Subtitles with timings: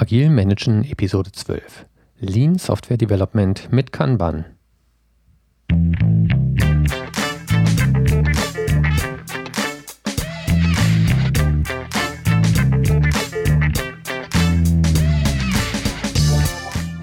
[0.00, 1.84] Agil Managen Episode 12
[2.20, 4.44] Lean Software Development mit Kanban.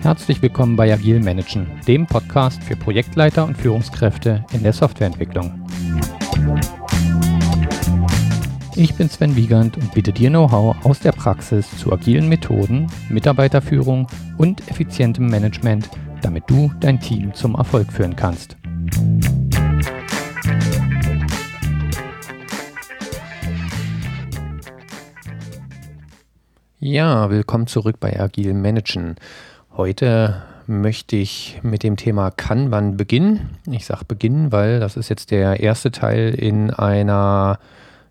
[0.02, 5.68] Herzlich willkommen bei Agil Managen, dem Podcast für Projektleiter und Führungskräfte in der Softwareentwicklung.
[8.78, 14.06] Ich bin Sven Wiegand und biete dir Know-how aus der Praxis zu agilen Methoden, Mitarbeiterführung
[14.38, 15.90] und effizientem Management,
[16.22, 18.58] damit du dein Team zum Erfolg führen kannst.
[26.80, 29.16] Ja, willkommen zurück bei Agil Managen.
[29.78, 33.58] Heute möchte ich mit dem Thema Kanban beginnen.
[33.72, 37.60] Ich sage beginnen, weil das ist jetzt der erste Teil in einer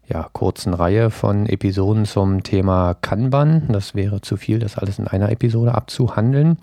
[0.09, 3.65] ja, kurzen Reihe von Episoden zum Thema Kanban.
[3.69, 6.59] Das wäre zu viel, das alles in einer Episode abzuhandeln.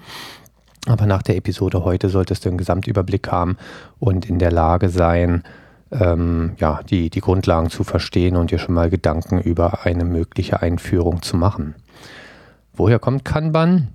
[0.88, 3.58] Aber nach der Episode heute solltest du einen Gesamtüberblick haben
[4.00, 5.44] und in der Lage sein,
[5.92, 10.62] ähm, ja, die, die Grundlagen zu verstehen und dir schon mal Gedanken über eine mögliche
[10.62, 11.76] Einführung zu machen.
[12.74, 13.90] Woher kommt Kanban?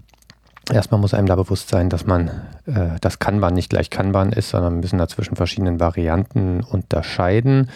[0.73, 2.29] Erstmal muss einem da bewusst sein, dass man
[2.67, 7.71] äh, das Kanban nicht gleich Kanban ist, sondern wir müssen da zwischen verschiedenen Varianten unterscheiden.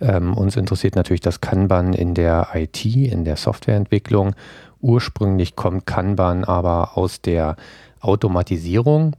[0.00, 4.34] Ähm, uns interessiert natürlich das Kanban in der IT, in der Softwareentwicklung.
[4.80, 7.56] Ursprünglich kommt Kanban aber aus der
[8.00, 9.16] Automatisierung.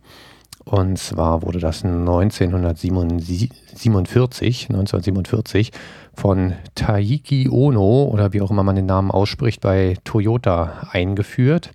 [0.64, 5.72] Und zwar wurde das 1947, 1947
[6.14, 11.72] von Taiki Ono oder wie auch immer man den Namen ausspricht, bei Toyota eingeführt.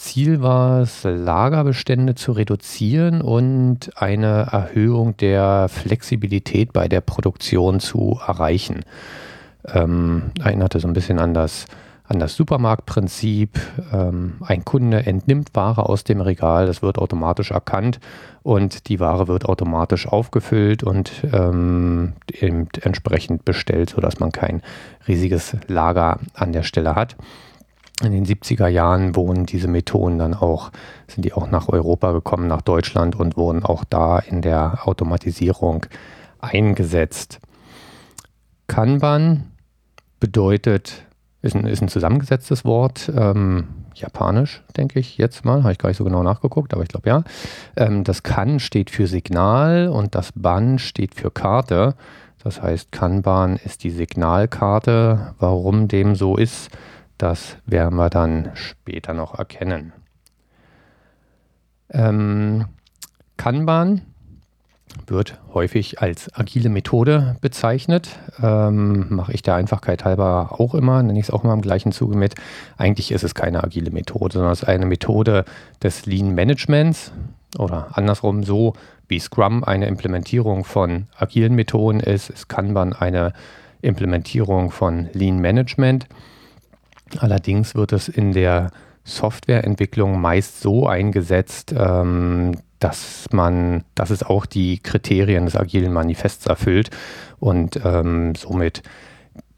[0.00, 8.18] Ziel war es, Lagerbestände zu reduzieren und eine Erhöhung der Flexibilität bei der Produktion zu
[8.26, 8.80] erreichen.
[9.66, 11.66] Ähm, erinnerte so ein bisschen an das,
[12.04, 13.60] an das Supermarktprinzip.
[13.92, 18.00] Ähm, ein Kunde entnimmt Ware aus dem Regal, das wird automatisch erkannt
[18.42, 24.62] und die Ware wird automatisch aufgefüllt und ähm, entsprechend bestellt, sodass man kein
[25.06, 27.16] riesiges Lager an der Stelle hat
[28.02, 30.70] in den 70er Jahren wurden diese Methoden dann auch,
[31.06, 35.86] sind die auch nach Europa gekommen, nach Deutschland und wurden auch da in der Automatisierung
[36.40, 37.40] eingesetzt.
[38.66, 39.50] Kanban
[40.18, 41.04] bedeutet,
[41.42, 45.88] ist ein, ist ein zusammengesetztes Wort, ähm, japanisch, denke ich jetzt mal, habe ich gar
[45.88, 47.24] nicht so genau nachgeguckt, aber ich glaube ja.
[47.76, 51.94] Ähm, das Kan steht für Signal und das Ban steht für Karte.
[52.42, 55.34] Das heißt, Kanban ist die Signalkarte.
[55.38, 56.70] Warum dem so ist,
[57.22, 59.92] das werden wir dann später noch erkennen.
[61.90, 62.66] Ähm,
[63.36, 64.02] Kanban
[65.06, 68.18] wird häufig als agile Methode bezeichnet.
[68.42, 71.92] Ähm, Mache ich der Einfachkeit halber auch immer, nenne ich es auch immer im gleichen
[71.92, 72.34] Zuge mit.
[72.76, 75.44] Eigentlich ist es keine agile Methode, sondern es ist eine Methode
[75.82, 77.12] des Lean Managements
[77.58, 78.74] oder andersrum so,
[79.08, 83.32] wie Scrum eine Implementierung von agilen Methoden ist, ist Kanban eine
[83.82, 86.06] Implementierung von Lean Management.
[87.18, 88.70] Allerdings wird es in der
[89.04, 96.46] Softwareentwicklung meist so eingesetzt, ähm, dass man, dass es auch die Kriterien des agilen Manifests
[96.46, 96.90] erfüllt
[97.38, 98.82] und ähm, somit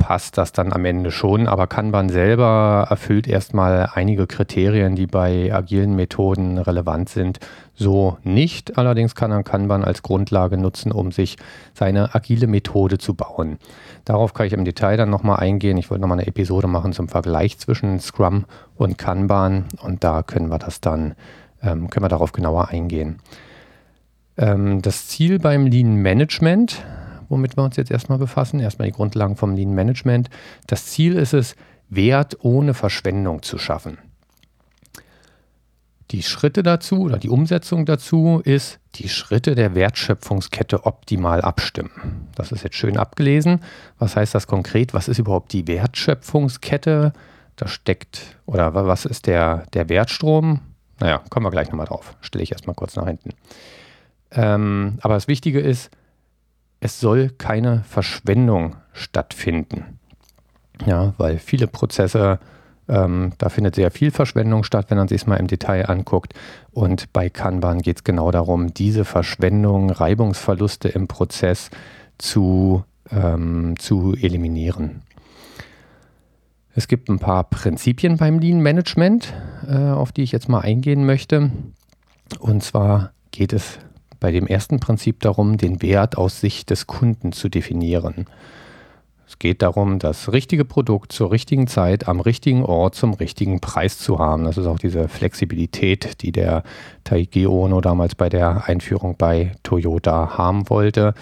[0.02, 5.54] passt das dann am Ende schon, aber Kanban selber erfüllt erstmal einige Kriterien, die bei
[5.54, 7.38] agilen Methoden relevant sind,
[7.74, 8.76] so nicht.
[8.78, 11.36] Allerdings kann man Kanban als Grundlage nutzen, um sich
[11.72, 13.58] seine agile Methode zu bauen.
[14.04, 15.76] Darauf kann ich im Detail dann nochmal eingehen.
[15.76, 18.44] Ich wollte nochmal eine Episode machen zum Vergleich zwischen Scrum
[18.76, 21.14] und Kanban und da können wir das dann,
[21.62, 23.18] ähm, können wir darauf genauer eingehen.
[24.36, 26.84] Ähm, das Ziel beim Lean Management
[27.32, 28.60] womit wir uns jetzt erstmal befassen.
[28.60, 30.28] Erstmal die Grundlagen vom Lean Management.
[30.68, 31.56] Das Ziel ist es,
[31.88, 33.98] Wert ohne Verschwendung zu schaffen.
[36.12, 42.28] Die Schritte dazu oder die Umsetzung dazu ist, die Schritte der Wertschöpfungskette optimal abstimmen.
[42.34, 43.60] Das ist jetzt schön abgelesen.
[43.98, 44.92] Was heißt das konkret?
[44.92, 47.14] Was ist überhaupt die Wertschöpfungskette?
[47.56, 50.60] Da steckt, oder was ist der, der Wertstrom?
[51.00, 52.14] Naja, kommen wir gleich nochmal drauf.
[52.20, 53.30] Stelle ich erstmal kurz nach hinten.
[54.32, 55.90] Ähm, aber das Wichtige ist,
[56.80, 59.98] es soll keine Verschwendung stattfinden.
[60.84, 62.38] Ja, weil viele Prozesse,
[62.88, 66.34] ähm, da findet sehr viel Verschwendung statt, wenn man sich es mal im Detail anguckt.
[66.72, 71.70] Und bei Kanban geht es genau darum, diese Verschwendung, Reibungsverluste im Prozess
[72.18, 75.02] zu, ähm, zu eliminieren.
[76.74, 79.34] Es gibt ein paar Prinzipien beim Lean Management,
[79.68, 81.50] äh, auf die ich jetzt mal eingehen möchte.
[82.40, 83.78] Und zwar geht es
[84.20, 88.26] bei dem ersten Prinzip darum, den Wert aus Sicht des Kunden zu definieren.
[89.32, 93.96] Es geht darum, das richtige Produkt zur richtigen Zeit am richtigen Ort zum richtigen Preis
[93.96, 94.44] zu haben.
[94.44, 96.62] Das ist auch diese Flexibilität, die der
[97.04, 101.14] Taiki Ono damals bei der Einführung bei Toyota haben wollte.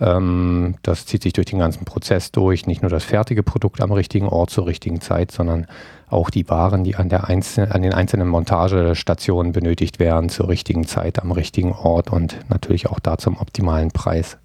[0.00, 2.66] Ähm, das zieht sich durch den ganzen Prozess durch.
[2.66, 5.68] Nicht nur das fertige Produkt am richtigen Ort zur richtigen Zeit, sondern
[6.08, 10.88] auch die Waren, die an, der einzelnen, an den einzelnen Montagestationen benötigt werden, zur richtigen
[10.88, 14.38] Zeit am richtigen Ort und natürlich auch da zum optimalen Preis.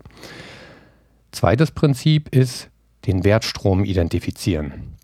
[1.31, 2.69] Zweites Prinzip ist
[3.05, 4.95] den Wertstrom identifizieren.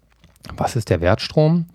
[0.56, 1.68] Was ist der Wertstrom?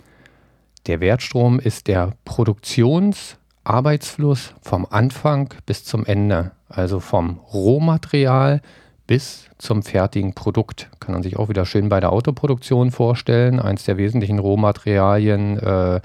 [0.87, 8.63] Der Wertstrom ist der Produktionsarbeitsfluss vom Anfang bis zum Ende, also vom Rohmaterial
[9.07, 10.89] bis zum fertigen Produkt.
[11.01, 13.59] Kann man sich auch wieder schön bei der Autoproduktion vorstellen.
[13.59, 16.01] Eins der wesentlichen Rohmaterialien äh,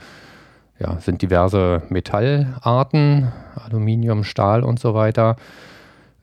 [0.79, 5.38] ja, sind diverse Metallarten, Aluminium, Stahl und so weiter.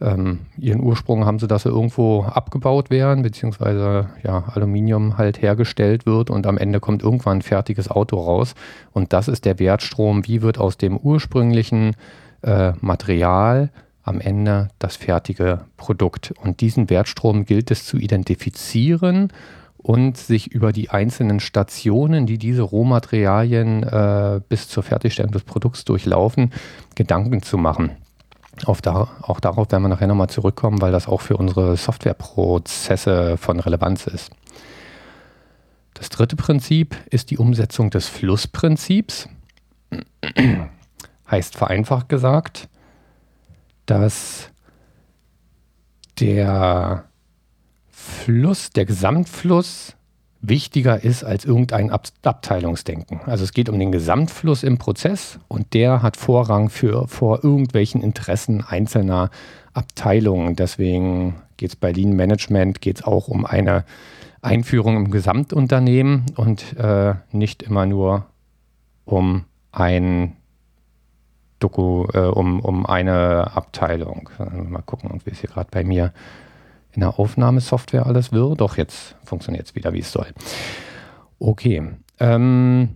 [0.03, 6.07] Ähm, ihren Ursprung haben sie, dass sie irgendwo abgebaut werden, beziehungsweise ja, Aluminium halt hergestellt
[6.07, 8.55] wird und am Ende kommt irgendwann ein fertiges Auto raus.
[8.93, 10.27] Und das ist der Wertstrom.
[10.27, 11.95] Wie wird aus dem ursprünglichen
[12.43, 13.71] äh, Material
[14.03, 16.35] am Ende das fertige Produkt?
[16.43, 19.33] Und diesen Wertstrom gilt es zu identifizieren
[19.77, 25.85] und sich über die einzelnen Stationen, die diese Rohmaterialien äh, bis zur Fertigstellung des Produkts
[25.85, 26.53] durchlaufen,
[26.97, 27.93] Gedanken zu machen.
[28.63, 33.59] Da, auch darauf werden wir nachher nochmal zurückkommen, weil das auch für unsere Softwareprozesse von
[33.61, 34.31] Relevanz ist.
[35.95, 39.29] Das dritte Prinzip ist die Umsetzung des Flussprinzips.
[41.31, 42.69] heißt vereinfacht gesagt,
[43.87, 44.51] dass
[46.21, 47.05] der
[47.91, 49.97] Fluss, der Gesamtfluss
[50.43, 53.21] wichtiger ist als irgendein Ab Abteilungsdenken.
[53.27, 58.03] Also es geht um den Gesamtfluss im Prozess und der hat Vorrang für, vor irgendwelchen
[58.03, 59.31] Interessen einzelner
[59.73, 60.57] Abteilungen.
[60.57, 63.85] Deswegen geht es bei Lean Management geht's auch um eine
[64.43, 68.27] Einführung im Gesamtunternehmen und äh, nicht immer nur
[69.05, 70.37] um ein
[71.61, 74.29] Doku, äh, um, um eine Abteilung.
[74.69, 76.13] Mal gucken, wie es hier gerade bei mir
[76.93, 78.61] in der Aufnahmesoftware alles wird.
[78.61, 80.27] Doch, jetzt funktioniert es wieder, wie es soll.
[81.39, 81.83] Okay.
[82.21, 82.91] Ähm,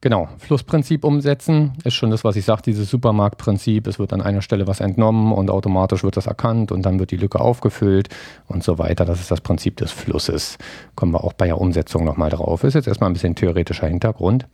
[0.00, 3.86] genau, Flussprinzip umsetzen ist schon das, was ich sage, dieses Supermarktprinzip.
[3.86, 7.10] Es wird an einer Stelle was entnommen und automatisch wird das erkannt und dann wird
[7.10, 8.08] die Lücke aufgefüllt
[8.46, 9.04] und so weiter.
[9.04, 10.58] Das ist das Prinzip des Flusses.
[10.94, 12.62] Kommen wir auch bei der Umsetzung nochmal drauf.
[12.62, 14.46] Ist jetzt erstmal ein bisschen theoretischer Hintergrund.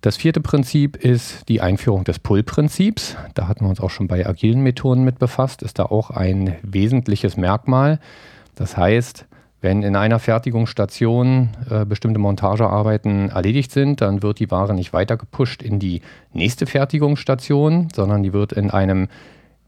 [0.00, 3.16] Das vierte Prinzip ist die Einführung des Pull-Prinzips.
[3.34, 5.62] Da hatten wir uns auch schon bei agilen Methoden mit befasst.
[5.62, 7.98] Ist da auch ein wesentliches Merkmal.
[8.54, 9.26] Das heißt,
[9.60, 15.16] wenn in einer Fertigungsstation äh, bestimmte Montagearbeiten erledigt sind, dann wird die Ware nicht weiter
[15.16, 16.02] gepusht in die
[16.32, 19.08] nächste Fertigungsstation, sondern die wird in einem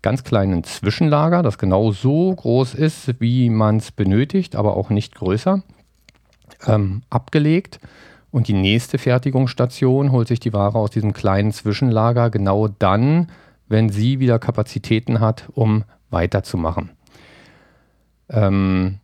[0.01, 5.17] ganz kleinen Zwischenlager, das genau so groß ist, wie man es benötigt, aber auch nicht
[5.17, 5.63] größer,
[6.69, 7.81] ähm, abgelegt
[8.31, 13.31] und die nächste Fertigungsstation holt sich die Ware aus diesem kleinen Zwischenlager genau dann,
[13.69, 16.91] wenn sie wieder Kapazitäten hat, um weiterzumachen.
[18.29, 18.99] Ähm,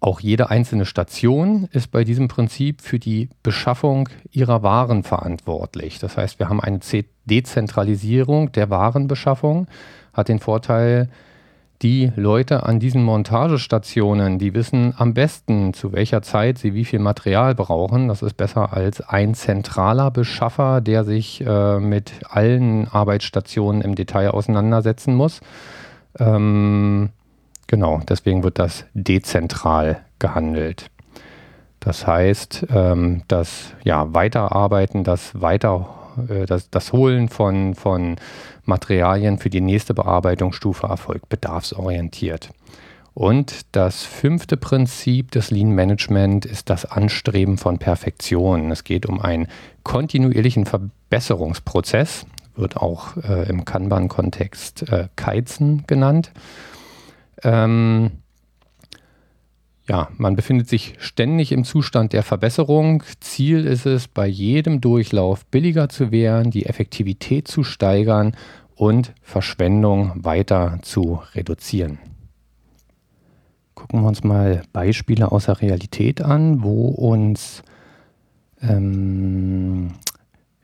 [0.00, 5.98] auch jede einzelne Station ist bei diesem Prinzip für die Beschaffung ihrer Waren verantwortlich.
[5.98, 6.80] Das heißt, wir haben eine
[7.26, 9.66] Dezentralisierung der Warenbeschaffung,
[10.14, 11.10] hat den Vorteil,
[11.82, 16.98] die Leute an diesen Montagestationen, die wissen am besten, zu welcher Zeit sie wie viel
[16.98, 18.08] Material brauchen.
[18.08, 24.30] Das ist besser als ein zentraler Beschaffer, der sich äh, mit allen Arbeitsstationen im Detail
[24.30, 25.40] auseinandersetzen muss.
[26.18, 27.10] Ähm,
[27.66, 30.90] genau, deswegen wird das dezentral gehandelt.
[31.80, 35.88] Das heißt, ähm, das ja, Weiterarbeiten, das Weiter,
[36.46, 38.16] das, das Holen von, von
[38.64, 42.50] Materialien für die nächste Bearbeitungsstufe erfolgt bedarfsorientiert.
[43.14, 48.70] Und das fünfte Prinzip des Lean Management ist das Anstreben von Perfektion.
[48.70, 49.48] Es geht um einen
[49.82, 52.26] kontinuierlichen Verbesserungsprozess,
[52.56, 56.30] wird auch äh, im Kanban-Kontext äh, Kaizen genannt.
[57.42, 58.12] Ähm,
[59.90, 63.02] ja, man befindet sich ständig im Zustand der Verbesserung.
[63.18, 68.36] Ziel ist es, bei jedem Durchlauf billiger zu werden, die Effektivität zu steigern
[68.76, 71.98] und Verschwendung weiter zu reduzieren.
[73.74, 77.64] Gucken wir uns mal Beispiele aus der Realität an, wo uns
[78.62, 79.94] ähm,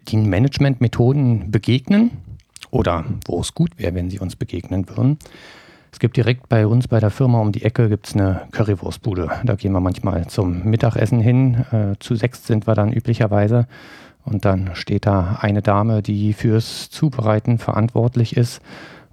[0.06, 2.12] die Management-Methoden begegnen
[2.71, 5.18] oder wo es gut wäre, wenn sie uns begegnen würden.
[5.97, 9.31] Es gibt direkt bei uns bei der Firma um die Ecke gibt's eine Currywurstbude.
[9.45, 11.65] Da gehen wir manchmal zum Mittagessen hin.
[11.73, 13.67] Äh, zu sechs sind wir dann üblicherweise.
[14.23, 18.61] Und dann steht da eine Dame, die fürs Zubereiten verantwortlich ist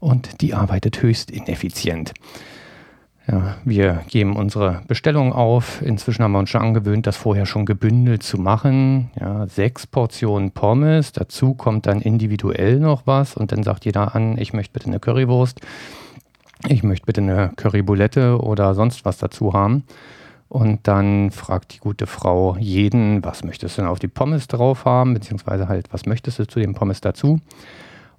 [0.01, 2.11] und die arbeitet höchst ineffizient.
[3.31, 5.81] Ja, wir geben unsere Bestellung auf.
[5.81, 9.09] Inzwischen haben wir uns schon angewöhnt, das vorher schon gebündelt zu machen.
[9.17, 11.13] Ja, sechs Portionen Pommes.
[11.13, 14.99] Dazu kommt dann individuell noch was und dann sagt jeder an, ich möchte bitte eine
[14.99, 15.61] Currywurst.
[16.73, 19.83] Ich möchte bitte eine Currybulette oder sonst was dazu haben.
[20.49, 24.83] Und dann fragt die gute Frau jeden, was möchtest du denn auf die Pommes drauf
[24.83, 27.39] haben, beziehungsweise halt, was möchtest du zu den Pommes dazu?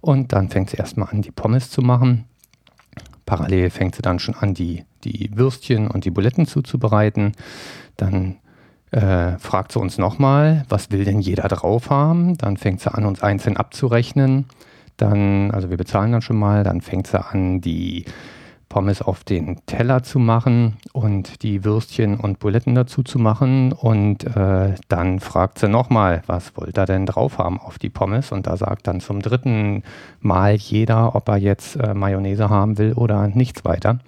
[0.01, 2.27] Und dann fängt sie erstmal an, die Pommes zu machen.
[3.27, 7.33] Parallel fängt sie dann schon an, die, die Würstchen und die Buletten zuzubereiten.
[7.97, 8.37] Dann
[8.93, 12.39] äh, fragt sie uns nochmal, was will denn jeder drauf haben?
[12.39, 14.47] Dann fängt sie an, uns einzeln abzurechnen.
[14.97, 18.05] Dann, also wir bezahlen dann schon mal, dann fängt sie an, die
[18.75, 23.71] Pommes auf den Teller zu machen und die Würstchen und Buletten dazu zu machen.
[23.71, 28.33] Und äh, dann fragt sie nochmal, was wollt ihr denn drauf haben auf die Pommes?
[28.33, 29.85] Und da sagt dann zum dritten
[30.19, 34.01] Mal jeder, ob er jetzt äh, Mayonnaise haben will oder nichts weiter.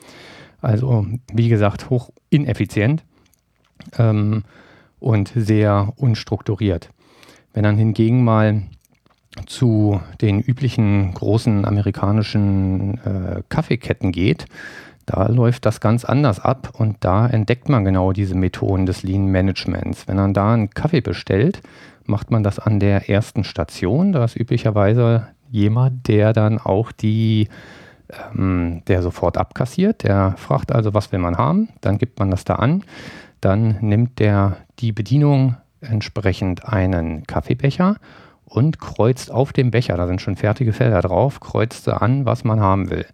[0.60, 3.04] Also, wie gesagt, hoch ineffizient
[3.98, 4.42] ähm,
[4.98, 6.90] und sehr unstrukturiert.
[7.52, 8.62] Wenn dann hingegen mal
[9.46, 14.46] zu den üblichen großen amerikanischen äh, Kaffeeketten geht,
[15.06, 19.30] da läuft das ganz anders ab und da entdeckt man genau diese Methoden des Lean
[19.30, 20.08] Managements.
[20.08, 21.60] Wenn man da einen Kaffee bestellt,
[22.04, 24.12] macht man das an der ersten Station.
[24.12, 27.48] Da ist üblicherweise jemand, der dann auch die,
[28.34, 30.02] ähm, der sofort abkassiert.
[30.02, 32.82] Der fragt also, was will man haben, dann gibt man das da an.
[33.40, 37.96] Dann nimmt der die Bedienung entsprechend einen Kaffeebecher
[38.46, 42.60] und kreuzt auf dem Becher, da sind schon fertige Felder drauf, kreuzte an, was man
[42.60, 43.04] haben will.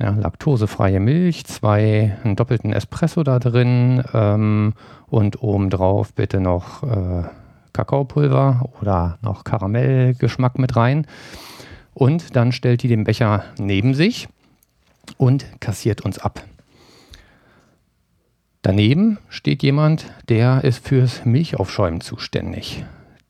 [0.00, 4.74] Ja, laktosefreie Milch, zwei, einen doppelten Espresso da drin ähm,
[5.06, 7.24] und obendrauf bitte noch äh,
[7.72, 11.06] Kakaopulver oder noch Karamellgeschmack mit rein.
[11.94, 14.28] Und dann stellt die den Becher neben sich
[15.16, 16.42] und kassiert uns ab.
[18.60, 22.84] Daneben steht jemand, der ist fürs Milchaufschäumen zuständig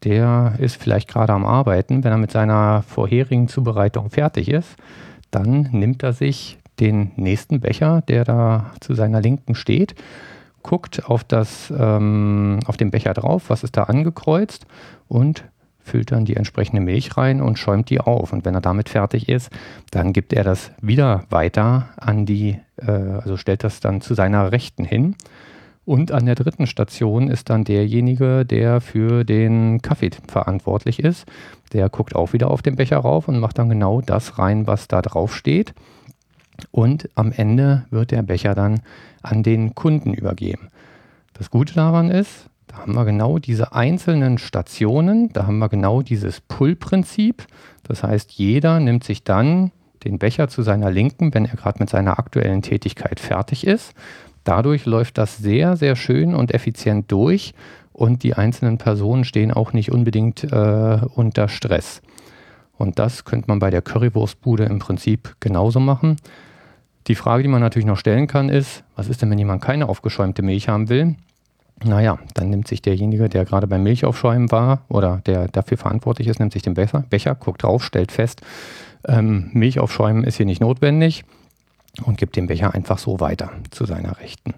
[0.07, 2.05] der ist vielleicht gerade am Arbeiten.
[2.05, 4.77] Wenn er mit seiner vorherigen Zubereitung fertig ist,
[5.33, 9.97] dann nimmt er sich den nächsten Becher, der da zu seiner Linken steht,
[10.63, 14.67] guckt auf, das, ähm, auf den Becher drauf, was ist da angekreuzt
[15.09, 15.45] und
[15.81, 18.33] füllt dann die entsprechende Milch rein und schäumt die auf.
[18.33, 19.51] Und wenn er damit fertig ist,
[19.91, 24.53] dann gibt er das wieder weiter an die, äh, also stellt das dann zu seiner
[24.53, 25.17] Rechten hin
[25.87, 31.27] und an der dritten Station ist dann derjenige, der für den Kaffee verantwortlich ist.
[31.73, 34.89] Der guckt auch wieder auf den Becher rauf und macht dann genau das rein, was
[34.89, 35.75] da drauf steht.
[36.73, 38.81] Und am Ende wird der Becher dann
[39.23, 40.71] an den Kunden übergeben.
[41.35, 46.03] Das Gute daran ist, da haben wir genau diese einzelnen Stationen, da haben wir genau
[46.03, 47.47] dieses Pull-Prinzip.
[47.85, 49.71] Das heißt, jeder nimmt sich dann
[50.03, 53.95] den Becher zu seiner Linken, wenn er gerade mit seiner aktuellen Tätigkeit fertig ist
[54.47, 57.53] Dadurch läuft das sehr, sehr schön und effizient durch
[57.93, 62.01] und die einzelnen Personen stehen auch nicht unbedingt äh, unter Stress.
[62.79, 66.17] Und das könnte man bei der Currywurstbude im Prinzip genauso machen.
[67.09, 69.89] Die Frage, die man natürlich noch stellen kann, ist, was ist denn, wenn jemand keine
[69.89, 71.17] aufgeschäumte Milch haben will?
[71.83, 76.39] Naja, dann nimmt sich derjenige, der gerade beim Milchaufschäumen war oder der dafür verantwortlich ist,
[76.39, 78.43] nimmt sich den Becher, Becher guckt drauf, stellt fest,
[79.09, 81.25] ähm, Milchaufschäumen ist hier nicht notwendig
[82.05, 84.55] und gibt den Becher einfach so weiter zu seiner Rechten.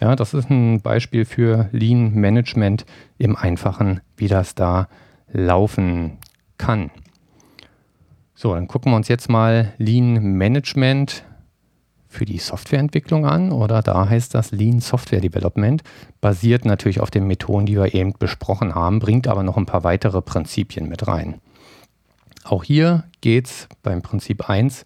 [0.00, 2.84] Ja, das ist ein Beispiel für Lean Management
[3.18, 4.88] im Einfachen, wie das da
[5.32, 6.18] laufen
[6.58, 6.90] kann.
[8.34, 11.24] So, dann gucken wir uns jetzt mal Lean Management
[12.08, 15.82] für die Softwareentwicklung an oder da heißt das Lean Software Development,
[16.20, 19.84] basiert natürlich auf den Methoden, die wir eben besprochen haben, bringt aber noch ein paar
[19.84, 21.40] weitere Prinzipien mit rein.
[22.44, 24.84] Auch hier geht es beim Prinzip 1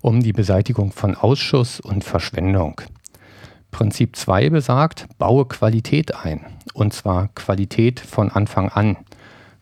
[0.00, 2.80] um die Beseitigung von Ausschuss und Verschwendung.
[3.70, 6.40] Prinzip 2 besagt, baue Qualität ein.
[6.74, 8.96] Und zwar Qualität von Anfang an.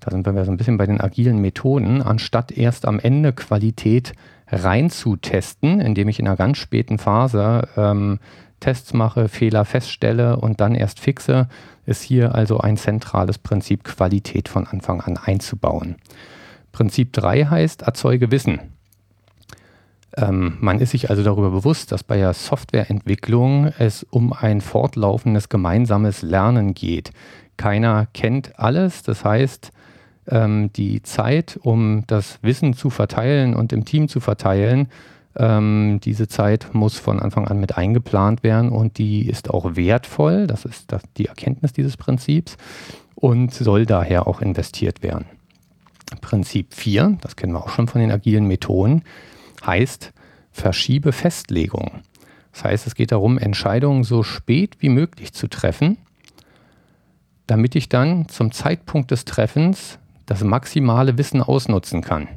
[0.01, 2.03] Da sind wir so ein bisschen bei den agilen Methoden.
[2.03, 4.13] Anstatt erst am Ende Qualität
[4.49, 8.21] reinzutesten, indem ich in einer ganz späten Phase ähm,
[8.61, 11.49] Tests mache, Fehler feststelle und dann erst fixe,
[11.85, 15.97] ist hier also ein zentrales Prinzip, Qualität von Anfang an einzubauen.
[16.73, 18.61] Prinzip 3 heißt, erzeuge Wissen.
[20.17, 25.49] Ähm, man ist sich also darüber bewusst, dass bei der Softwareentwicklung es um ein fortlaufendes
[25.49, 27.11] gemeinsames Lernen geht.
[27.57, 29.73] Keiner kennt alles, das heißt,
[30.29, 34.89] ähm, die Zeit, um das Wissen zu verteilen und im Team zu verteilen,
[35.37, 40.47] ähm, diese Zeit muss von Anfang an mit eingeplant werden und die ist auch wertvoll,
[40.47, 42.57] das ist das, die Erkenntnis dieses Prinzips
[43.15, 45.27] und soll daher auch investiert werden.
[46.23, 49.03] Prinzip 4, das kennen wir auch schon von den agilen Methoden,
[49.65, 50.13] heißt,
[50.51, 52.03] verschiebe Festlegung.
[52.53, 55.99] Das heißt, es geht darum, Entscheidungen so spät wie möglich zu treffen,
[57.47, 62.29] damit ich dann zum Zeitpunkt des Treffens das maximale Wissen ausnutzen kann.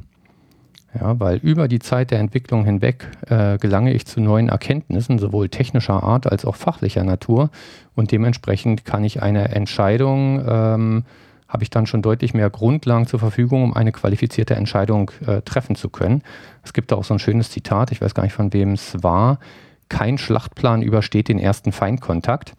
[0.98, 5.48] Ja, weil über die Zeit der Entwicklung hinweg äh, gelange ich zu neuen Erkenntnissen, sowohl
[5.48, 7.50] technischer Art als auch fachlicher Natur.
[7.94, 11.04] Und dementsprechend kann ich eine Entscheidung, ähm,
[11.50, 15.74] habe ich dann schon deutlich mehr Grundlagen zur Verfügung, um eine qualifizierte Entscheidung äh, treffen
[15.74, 16.22] zu können.
[16.62, 19.02] Es gibt da auch so ein schönes Zitat, ich weiß gar nicht von wem es
[19.02, 19.40] war.
[19.88, 22.54] Kein Schlachtplan übersteht den ersten Feindkontakt.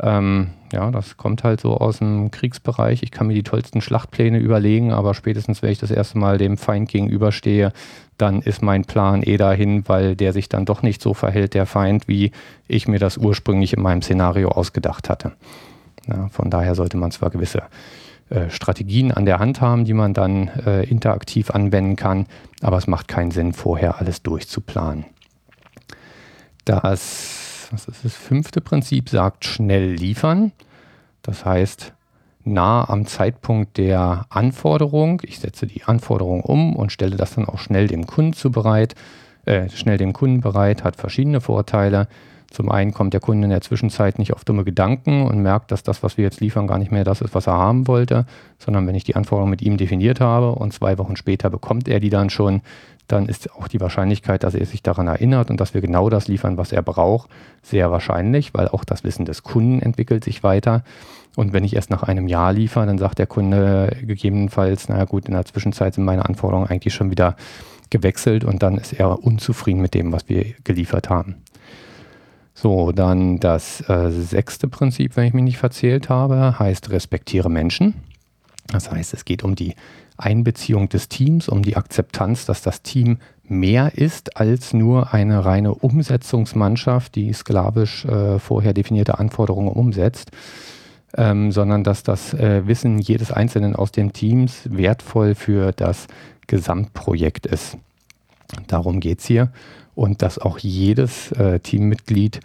[0.00, 3.02] Ähm, ja, das kommt halt so aus dem Kriegsbereich.
[3.02, 6.56] Ich kann mir die tollsten Schlachtpläne überlegen, aber spätestens, wenn ich das erste Mal dem
[6.56, 7.72] Feind gegenüberstehe,
[8.16, 11.66] dann ist mein Plan eh dahin, weil der sich dann doch nicht so verhält, der
[11.66, 12.32] Feind, wie
[12.66, 15.32] ich mir das ursprünglich in meinem Szenario ausgedacht hatte.
[16.06, 17.62] Ja, von daher sollte man zwar gewisse
[18.32, 22.26] äh, Strategien an der Hand haben, die man dann äh, interaktiv anwenden kann,
[22.60, 25.04] aber es macht keinen Sinn, vorher alles durchzuplanen.
[26.64, 30.52] Das was ist das fünfte Prinzip, sagt schnell liefern.
[31.22, 31.94] Das heißt,
[32.44, 37.58] nah am Zeitpunkt der Anforderung, ich setze die Anforderung um und stelle das dann auch
[37.58, 38.94] schnell dem Kunden zu bereit,
[39.46, 42.08] äh, schnell dem Kunden bereit, hat verschiedene Vorteile.
[42.52, 45.82] Zum einen kommt der Kunde in der Zwischenzeit nicht auf dumme Gedanken und merkt, dass
[45.82, 48.26] das, was wir jetzt liefern, gar nicht mehr das ist, was er haben wollte,
[48.58, 51.98] sondern wenn ich die Anforderung mit ihm definiert habe und zwei Wochen später bekommt er
[51.98, 52.60] die dann schon,
[53.08, 56.28] dann ist auch die Wahrscheinlichkeit, dass er sich daran erinnert und dass wir genau das
[56.28, 57.30] liefern, was er braucht,
[57.62, 60.84] sehr wahrscheinlich, weil auch das Wissen des Kunden entwickelt sich weiter.
[61.34, 65.26] Und wenn ich erst nach einem Jahr liefere, dann sagt der Kunde gegebenenfalls, naja gut,
[65.26, 67.36] in der Zwischenzeit sind meine Anforderungen eigentlich schon wieder
[67.88, 71.36] gewechselt und dann ist er unzufrieden mit dem, was wir geliefert haben.
[72.54, 77.94] So, dann das äh, sechste Prinzip, wenn ich mich nicht verzählt habe, heißt respektiere Menschen.
[78.68, 79.74] Das heißt, es geht um die
[80.16, 85.74] Einbeziehung des Teams, um die Akzeptanz, dass das Team mehr ist als nur eine reine
[85.74, 90.30] Umsetzungsmannschaft, die sklavisch äh, vorher definierte Anforderungen umsetzt,
[91.16, 96.06] ähm, sondern dass das äh, Wissen jedes Einzelnen aus dem Teams wertvoll für das
[96.46, 97.76] Gesamtprojekt ist.
[98.68, 99.50] Darum geht es hier
[99.94, 102.40] und dass auch jedes äh, Teammitglied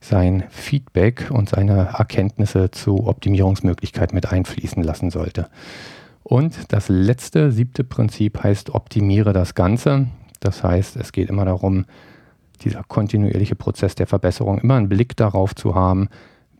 [0.00, 5.48] sein Feedback und seine Erkenntnisse zu Optimierungsmöglichkeiten mit einfließen lassen sollte.
[6.22, 10.08] Und das letzte, siebte Prinzip heißt, optimiere das Ganze.
[10.40, 11.86] Das heißt, es geht immer darum,
[12.62, 16.08] dieser kontinuierliche Prozess der Verbesserung, immer einen Blick darauf zu haben,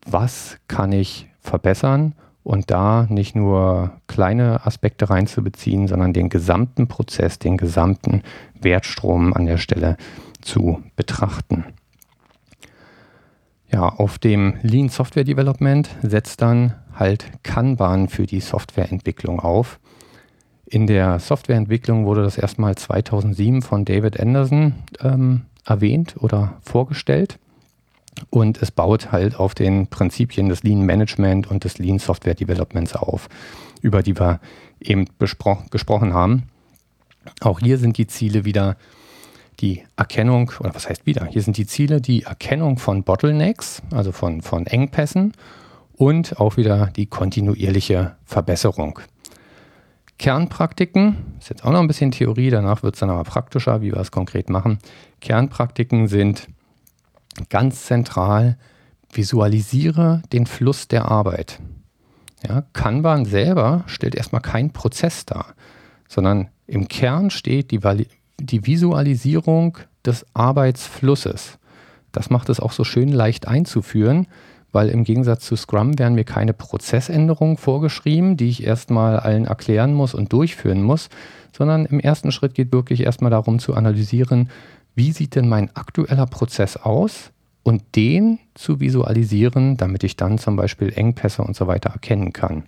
[0.07, 2.14] was kann ich verbessern
[2.47, 8.23] und da nicht nur kleine Aspekte reinzubeziehen, sondern den gesamten Prozess, den gesamten
[8.61, 9.97] Wertstrom an der Stelle
[10.43, 11.65] zu betrachten.
[13.69, 19.81] Ja, auf dem Lean Software Development setzt dann halt Kanban für die Softwareentwicklung auf.
[20.67, 27.41] In der Softwareentwicklung wurde das erstmal 2007 von David Anderson ähm, erwähnt oder vorgestellt.
[28.31, 32.95] Und es baut halt auf den Prinzipien des Lean Management und des Lean Software Developments
[32.95, 33.29] auf,
[33.83, 34.41] über die wir
[34.81, 36.45] eben gesprochen haben.
[37.41, 38.77] Auch hier sind die Ziele wieder
[39.61, 41.27] die Erkennung, oder was heißt wieder?
[41.27, 45.33] Hier sind die Ziele die Erkennung von Bottlenecks, also von, von Engpässen
[45.95, 49.01] und auch wieder die kontinuierliche Verbesserung.
[50.19, 53.93] Kernpraktiken, ist jetzt auch noch ein bisschen Theorie, danach wird es dann aber praktischer, wie
[53.93, 54.79] wir es konkret machen.
[55.21, 56.49] Kernpraktiken sind
[57.49, 58.57] ganz zentral,
[59.12, 61.61] visualisiere den Fluss der Arbeit.
[62.46, 65.55] Ja, Kanban selber stellt erstmal keinen Prozess dar,
[66.09, 67.81] sondern im Kern steht die,
[68.38, 71.59] die Visualisierung des Arbeitsflusses.
[72.12, 74.27] Das macht es auch so schön leicht einzuführen,
[74.72, 79.94] weil im Gegensatz zu Scrum werden mir keine Prozessänderungen vorgeschrieben, die ich erstmal allen erklären
[79.94, 81.09] muss und durchführen muss,
[81.57, 84.51] sondern im ersten Schritt geht wirklich erstmal darum zu analysieren,
[84.97, 87.31] wie sieht denn mein aktueller Prozess aus
[87.63, 92.65] und den zu visualisieren, damit ich dann zum Beispiel Engpässe und so weiter erkennen kann.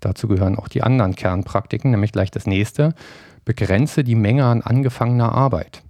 [0.00, 2.94] Dazu gehören auch die anderen Kernpraktiken, nämlich gleich das nächste,
[3.44, 5.82] begrenze die Menge an angefangener Arbeit.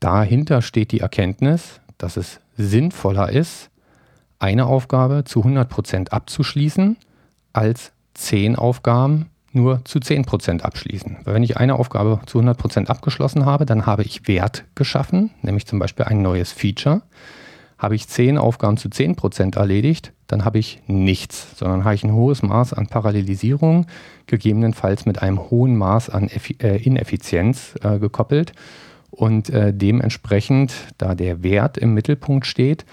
[0.00, 3.70] Dahinter steht die Erkenntnis, dass es sinnvoller ist,
[4.38, 6.96] eine Aufgabe zu 100% abzuschließen,
[7.52, 11.18] als zehn Aufgaben nur zu 10% abschließen.
[11.24, 15.66] Weil wenn ich eine Aufgabe zu 100% abgeschlossen habe, dann habe ich Wert geschaffen, nämlich
[15.66, 17.02] zum Beispiel ein neues Feature.
[17.78, 22.12] Habe ich zehn Aufgaben zu 10% erledigt, dann habe ich nichts, sondern habe ich ein
[22.12, 23.86] hohes Maß an Parallelisierung,
[24.26, 28.52] gegebenenfalls mit einem hohen Maß an Effi äh, Ineffizienz äh, gekoppelt.
[29.10, 32.84] Und äh, dementsprechend, da der Wert im Mittelpunkt steht,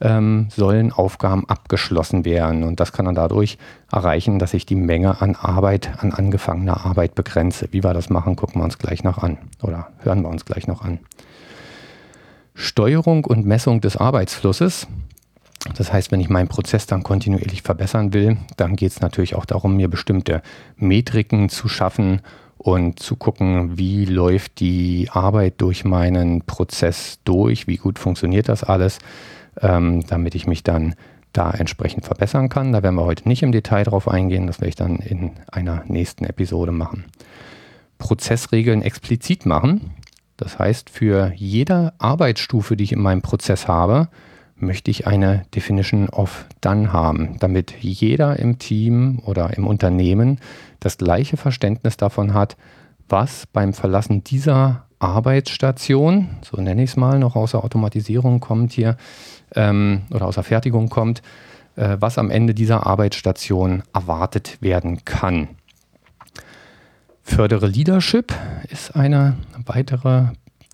[0.00, 2.64] ähm, sollen Aufgaben abgeschlossen werden.
[2.64, 3.58] Und das kann dann dadurch
[3.92, 7.68] erreichen, dass ich die Menge an Arbeit, an angefangener Arbeit begrenze.
[7.72, 10.66] Wie wir das machen, gucken wir uns gleich noch an oder hören wir uns gleich
[10.66, 11.00] noch an.
[12.54, 14.86] Steuerung und Messung des Arbeitsflusses.
[15.76, 19.44] Das heißt, wenn ich meinen Prozess dann kontinuierlich verbessern will, dann geht es natürlich auch
[19.44, 20.42] darum, mir bestimmte
[20.76, 22.22] Metriken zu schaffen
[22.56, 28.64] und zu gucken, wie läuft die Arbeit durch meinen Prozess durch, wie gut funktioniert das
[28.64, 28.98] alles,
[29.60, 30.94] ähm, damit ich mich dann
[31.32, 32.72] da entsprechend verbessern kann.
[32.72, 35.84] Da werden wir heute nicht im Detail drauf eingehen, das werde ich dann in einer
[35.86, 37.04] nächsten Episode machen.
[37.98, 39.92] Prozessregeln explizit machen.
[40.36, 44.08] Das heißt, für jede Arbeitsstufe, die ich in meinem Prozess habe,
[44.56, 50.38] möchte ich eine Definition of Done haben, damit jeder im Team oder im Unternehmen
[50.80, 52.56] das gleiche Verständnis davon hat,
[53.08, 58.96] was beim Verlassen dieser Arbeitsstation, so nenne ich es mal, noch außer Automatisierung kommt hier
[59.56, 61.22] ähm, oder außer Fertigung kommt,
[61.76, 65.48] äh, was am Ende dieser Arbeitsstation erwartet werden kann.
[67.22, 68.34] Fördere Leadership
[68.70, 70.26] ist eine weitere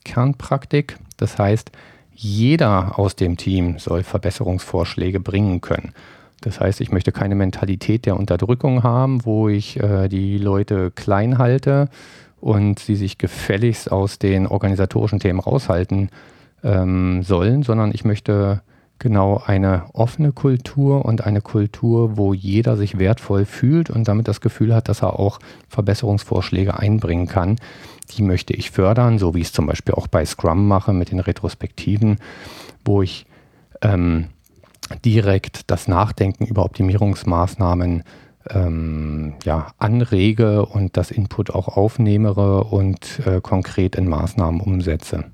[0.04, 0.98] Kernpraktik.
[1.16, 1.70] Das heißt,
[2.14, 5.92] jeder aus dem Team soll Verbesserungsvorschläge bringen können.
[6.40, 11.38] Das heißt, ich möchte keine Mentalität der Unterdrückung haben, wo ich äh, die Leute klein
[11.38, 11.88] halte
[12.46, 16.10] und sie sich gefälligst aus den organisatorischen Themen raushalten
[16.62, 18.62] ähm, sollen, sondern ich möchte
[19.00, 24.40] genau eine offene Kultur und eine Kultur, wo jeder sich wertvoll fühlt und damit das
[24.40, 27.56] Gefühl hat, dass er auch Verbesserungsvorschläge einbringen kann.
[28.12, 31.10] Die möchte ich fördern, so wie ich es zum Beispiel auch bei Scrum mache mit
[31.10, 32.18] den Retrospektiven,
[32.84, 33.26] wo ich
[33.82, 34.26] ähm,
[35.04, 38.04] direkt das Nachdenken über Optimierungsmaßnahmen
[38.50, 45.24] ähm, ja, anrege und das Input auch aufnehmere und äh, konkret in Maßnahmen umsetze.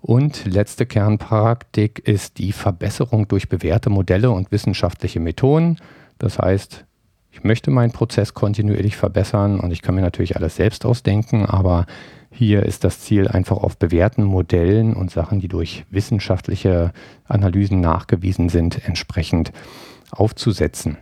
[0.00, 5.76] Und letzte Kernpraktik ist die Verbesserung durch bewährte Modelle und wissenschaftliche Methoden.
[6.18, 6.86] Das heißt,
[7.32, 11.86] ich möchte meinen Prozess kontinuierlich verbessern und ich kann mir natürlich alles selbst ausdenken, aber
[12.30, 16.92] hier ist das Ziel einfach auf bewährten Modellen und Sachen, die durch wissenschaftliche
[17.24, 19.52] Analysen nachgewiesen sind, entsprechend
[20.10, 20.96] aufzusetzen.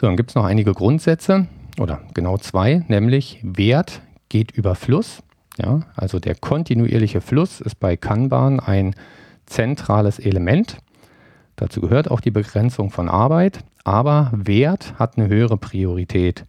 [0.00, 1.48] So, dann gibt es noch einige Grundsätze
[1.80, 5.24] oder genau zwei, nämlich Wert geht über Fluss.
[5.56, 8.94] Ja, also der kontinuierliche Fluss ist bei Kanban ein
[9.46, 10.76] zentrales Element.
[11.56, 16.44] Dazu gehört auch die Begrenzung von Arbeit, aber Wert hat eine höhere Priorität.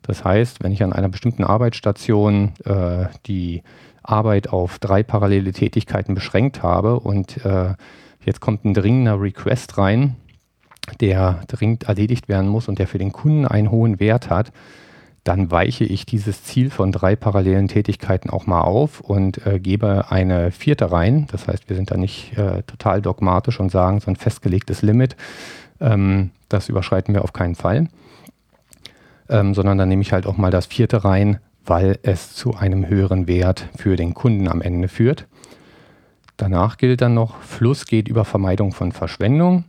[0.00, 3.62] Das heißt, wenn ich an einer bestimmten Arbeitsstation äh, die
[4.02, 7.74] Arbeit auf drei parallele Tätigkeiten beschränkt habe und äh,
[8.24, 10.16] jetzt kommt ein dringender Request rein,
[11.00, 14.52] der dringend erledigt werden muss und der für den Kunden einen hohen Wert hat,
[15.24, 20.10] dann weiche ich dieses Ziel von drei parallelen Tätigkeiten auch mal auf und äh, gebe
[20.10, 21.26] eine vierte rein.
[21.32, 25.16] Das heißt, wir sind da nicht äh, total dogmatisch und sagen, so ein festgelegtes Limit,
[25.80, 27.88] ähm, das überschreiten wir auf keinen Fall.
[29.30, 32.86] Ähm, sondern dann nehme ich halt auch mal das vierte rein, weil es zu einem
[32.86, 35.26] höheren Wert für den Kunden am Ende führt.
[36.36, 39.64] Danach gilt dann noch, Fluss geht über Vermeidung von Verschwendung.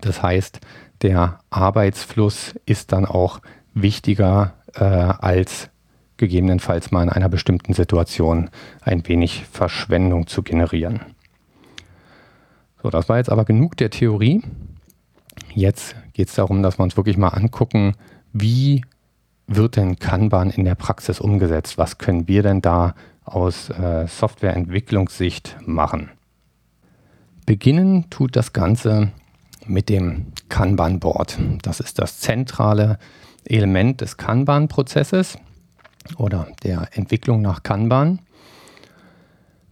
[0.00, 0.60] Das heißt,
[1.02, 3.40] der Arbeitsfluss ist dann auch
[3.74, 5.70] wichtiger äh, als
[6.16, 11.00] gegebenenfalls mal in einer bestimmten Situation ein wenig Verschwendung zu generieren.
[12.82, 14.42] So, das war jetzt aber genug der Theorie.
[15.54, 17.94] Jetzt geht es darum, dass wir uns wirklich mal angucken,
[18.32, 18.82] wie
[19.46, 21.78] wird denn Kanban in der Praxis umgesetzt?
[21.78, 22.94] Was können wir denn da
[23.24, 26.10] aus äh, Softwareentwicklungssicht machen?
[27.44, 29.12] Beginnen tut das Ganze
[29.66, 31.38] mit dem Kanban-Board.
[31.62, 32.98] Das ist das zentrale
[33.44, 35.38] Element des Kanban-Prozesses
[36.16, 38.20] oder der Entwicklung nach Kanban.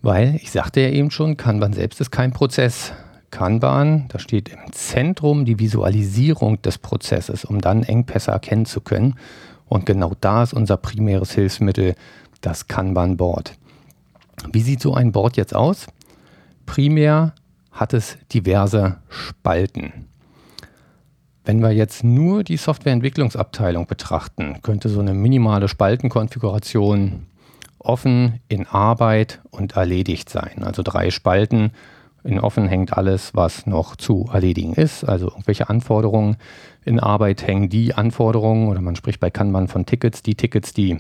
[0.03, 2.93] Weil, ich sagte ja eben schon, Kanban selbst ist kein Prozess.
[3.31, 9.15] Kanban, da steht im Zentrum die Visualisierung des Prozesses, um dann Engpässe erkennen zu können.
[9.67, 11.95] Und genau da ist unser primäres Hilfsmittel,
[12.43, 13.55] das Kanban-Board.
[14.53, 15.87] Wie sieht so ein Board jetzt aus?
[16.67, 17.35] Primär
[17.75, 20.07] hat es diverse Spalten.
[21.45, 27.27] Wenn wir jetzt nur die Softwareentwicklungsabteilung betrachten, könnte so eine minimale Spaltenkonfiguration
[27.79, 30.65] offen, in Arbeit und erledigt sein.
[30.65, 31.73] Also drei Spalten.
[32.23, 36.39] In offen hängt alles, was noch zu erledigen ist, also irgendwelche Anforderungen.
[36.87, 40.99] In Arbeit hängen die Anforderungen oder man spricht bei Kanban von Tickets, die Tickets, die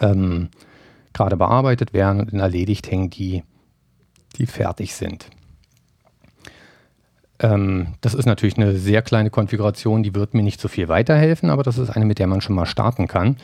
[0.00, 0.50] ähm,
[1.12, 3.42] gerade bearbeitet werden und in erledigt hängen die,
[4.36, 5.28] die fertig sind.
[7.40, 11.50] Ähm, das ist natürlich eine sehr kleine Konfiguration, die wird mir nicht so viel weiterhelfen,
[11.50, 13.36] aber das ist eine, mit der man schon mal starten kann.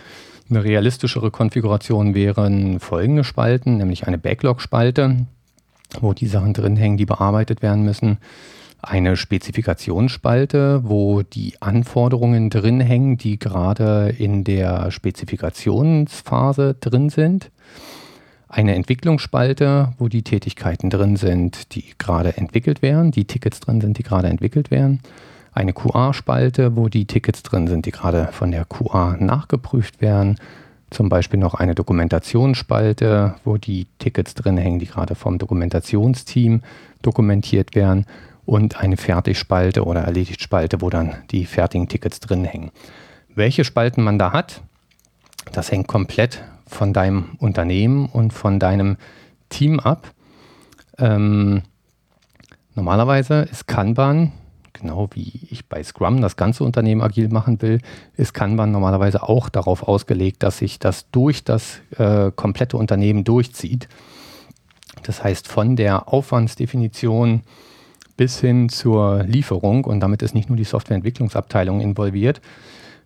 [0.51, 5.27] Eine realistischere Konfiguration wären folgende Spalten, nämlich eine Backlog-Spalte,
[6.01, 8.19] wo die Sachen drin hängen, die bearbeitet werden müssen.
[8.83, 17.51] Eine Spezifikationsspalte, wo die Anforderungen drin hängen, die gerade in der Spezifikationsphase drin sind
[18.55, 23.99] eine Entwicklungsspalte, wo die Tätigkeiten drin sind, die gerade entwickelt werden, die Tickets drin sind,
[23.99, 25.01] die gerade entwickelt werden.
[25.53, 30.37] Eine QA-Spalte, wo die Tickets drin sind, die gerade von der QA nachgeprüft werden.
[30.91, 36.63] Zum Beispiel noch eine Dokumentationsspalte, wo die Tickets drin hängen, die gerade vom Dokumentationsteam
[37.03, 38.07] dokumentiert werden.
[38.47, 42.71] Und eine Fertigspalte oder Erledigt-Spalte, wo dann die fertigen Tickets drin hängen.
[43.35, 44.61] Welche Spalten man da hat,
[45.51, 48.97] das hängt komplett von deinem Unternehmen und von deinem
[49.49, 50.13] Team ab.
[50.99, 51.63] Ähm,
[52.75, 54.33] normalerweise ist Kanban,
[54.73, 57.81] genau wie ich bei Scrum das ganze Unternehmen agil machen will,
[58.17, 63.89] ist Kanban normalerweise auch darauf ausgelegt, dass sich das durch das äh, komplette Unternehmen durchzieht.
[65.03, 67.43] Das heißt, von der Aufwandsdefinition
[68.17, 72.41] bis hin zur Lieferung und damit ist nicht nur die Softwareentwicklungsabteilung involviert,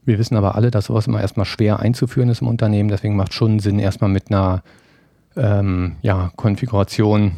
[0.09, 2.89] wir wissen aber alle, dass sowas immer erstmal schwer einzuführen ist im Unternehmen.
[2.89, 4.63] Deswegen macht schon Sinn, erstmal mit einer
[5.37, 7.33] ähm, ja, Konfiguration,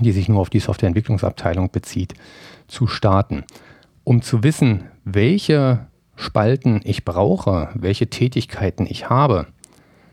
[0.00, 2.14] die sich nur auf die Softwareentwicklungsabteilung bezieht,
[2.68, 3.44] zu starten.
[4.04, 9.46] Um zu wissen, welche Spalten ich brauche, welche Tätigkeiten ich habe,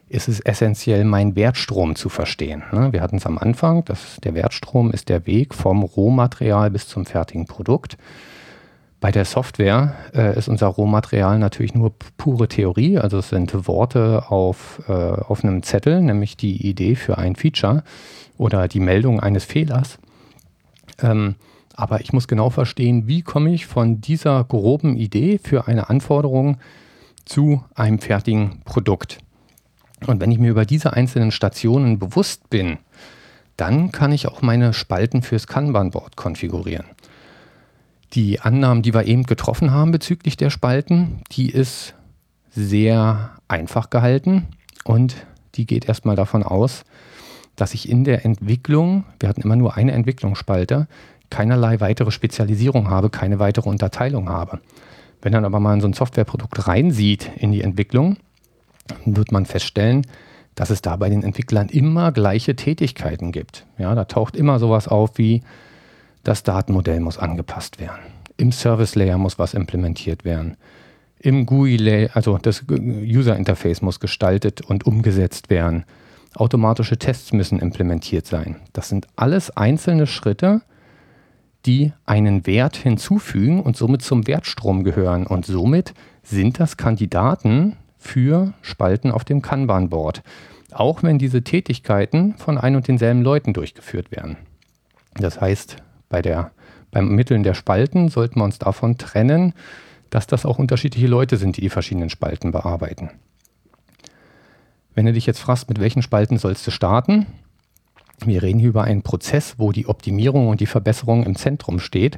[0.07, 2.63] ist es essentiell, meinen Wertstrom zu verstehen.
[2.71, 2.93] Ne?
[2.93, 7.05] Wir hatten es am Anfang, dass der Wertstrom ist der Weg vom Rohmaterial bis zum
[7.05, 7.97] fertigen Produkt.
[9.05, 14.31] Bei der Software äh, ist unser Rohmaterial natürlich nur pure Theorie, also es sind Worte
[14.31, 17.83] auf, äh, auf einem Zettel, nämlich die Idee für ein Feature
[18.39, 19.99] oder die Meldung eines Fehlers.
[21.03, 21.35] Ähm,
[21.75, 26.57] aber ich muss genau verstehen, wie komme ich von dieser groben Idee für eine Anforderung
[27.25, 29.19] zu einem fertigen Produkt.
[30.07, 32.79] Und wenn ich mir über diese einzelnen Stationen bewusst bin,
[33.55, 36.85] dann kann ich auch meine Spalten fürs Kanban-Board konfigurieren.
[38.13, 41.95] Die Annahmen, die wir eben getroffen haben bezüglich der Spalten, die ist
[42.49, 44.47] sehr einfach gehalten
[44.83, 45.15] und
[45.55, 46.83] die geht erstmal davon aus,
[47.55, 50.87] dass ich in der Entwicklung, wir hatten immer nur eine Entwicklungsspalte,
[51.29, 54.59] keinerlei weitere Spezialisierung habe, keine weitere Unterteilung habe.
[55.21, 58.17] Wenn dann aber mal in so ein Softwareprodukt reinsieht in die Entwicklung,
[59.05, 60.05] wird man feststellen,
[60.53, 63.65] dass es da bei den Entwicklern immer gleiche Tätigkeiten gibt.
[63.77, 65.41] Ja, da taucht immer sowas auf wie
[66.25, 68.01] das Datenmodell muss angepasst werden.
[68.35, 70.57] Im Service Layer muss was implementiert werden.
[71.19, 75.85] Im GUI Layer, also das User Interface muss gestaltet und umgesetzt werden.
[76.35, 78.57] Automatische Tests müssen implementiert sein.
[78.73, 80.61] Das sind alles einzelne Schritte,
[81.65, 85.25] die einen Wert hinzufügen und somit zum Wertstrom gehören.
[85.25, 90.23] Und somit sind das Kandidaten für Spalten auf dem Kanban-Board.
[90.71, 94.37] Auch wenn diese Tätigkeiten von ein und denselben Leuten durchgeführt werden.
[95.15, 95.77] Das heißt,
[96.15, 96.51] bei der,
[96.91, 99.53] beim Ermitteln der Spalten sollten wir uns davon trennen,
[100.11, 103.09] dass das auch unterschiedliche Leute sind, die die verschiedenen Spalten bearbeiten.
[104.93, 107.25] Wenn du dich jetzt fragst, mit welchen Spalten sollst du starten,
[108.25, 112.15] wir reden hier über einen Prozess, wo die Optimierung und die Verbesserung im Zentrum steht.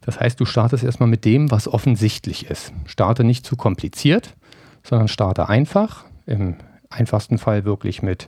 [0.00, 2.72] Das heißt, du startest erstmal mit dem, was offensichtlich ist.
[2.86, 4.34] Starte nicht zu kompliziert,
[4.82, 6.06] sondern starte einfach.
[6.26, 6.56] Im
[6.90, 8.26] einfachsten Fall wirklich mit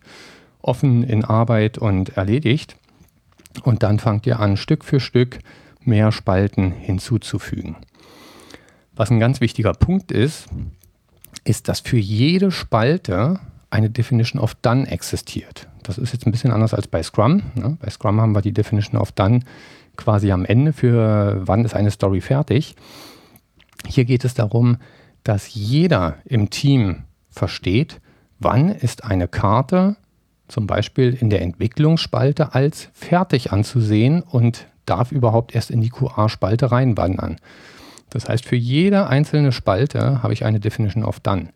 [0.63, 2.77] offen in Arbeit und erledigt.
[3.63, 5.39] Und dann fangt ihr an, Stück für Stück
[5.83, 7.77] mehr Spalten hinzuzufügen.
[8.95, 10.47] Was ein ganz wichtiger Punkt ist,
[11.45, 15.69] ist, dass für jede Spalte eine Definition of Done existiert.
[15.83, 17.43] Das ist jetzt ein bisschen anders als bei Scrum.
[17.55, 17.79] Ne?
[17.81, 19.41] Bei Scrum haben wir die Definition of Done
[19.97, 22.75] quasi am Ende für wann ist eine Story fertig.
[23.87, 24.77] Hier geht es darum,
[25.25, 28.01] dass jeder im Team versteht,
[28.39, 29.97] wann ist eine Karte
[30.51, 36.73] zum Beispiel in der Entwicklungsspalte als fertig anzusehen und darf überhaupt erst in die QA-Spalte
[36.73, 37.37] reinwandern.
[38.11, 41.51] Das heißt, für jede einzelne Spalte habe ich eine Definition of Done.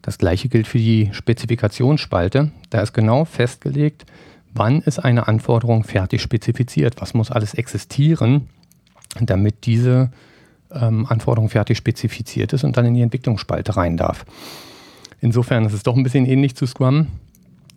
[0.00, 2.52] Das gleiche gilt für die Spezifikationsspalte.
[2.70, 4.06] Da ist genau festgelegt,
[4.54, 8.48] wann ist eine Anforderung fertig spezifiziert, was muss alles existieren,
[9.20, 10.12] damit diese
[10.70, 14.24] ähm, Anforderung fertig spezifiziert ist und dann in die Entwicklungsspalte rein darf.
[15.20, 17.08] Insofern ist es doch ein bisschen ähnlich zu Scrum.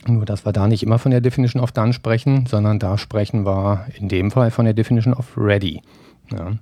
[0.08, 3.46] Nur, dass wir da nicht immer von der Definition of Done sprechen, sondern da sprechen
[3.46, 5.82] wir in dem Fall von der Definition of Ready.
[6.32, 6.54] Ja.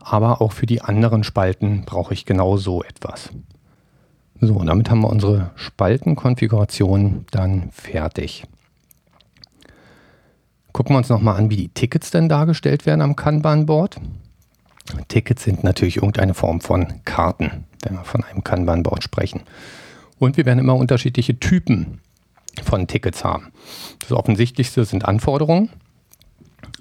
[0.00, 3.30] Aber auch für die anderen Spalten brauche ich genau so etwas.
[4.40, 8.44] So, und damit haben wir unsere Spaltenkonfiguration dann fertig.
[10.72, 14.00] Gucken wir uns nochmal an, wie die Tickets denn dargestellt werden am Kanban-Board.
[15.08, 19.42] Tickets sind natürlich irgendeine Form von Karten, wenn wir von einem Kanban-Board sprechen.
[20.18, 22.00] Und wir werden immer unterschiedliche Typen
[22.62, 23.52] von Tickets haben.
[24.00, 25.70] Das offensichtlichste sind Anforderungen,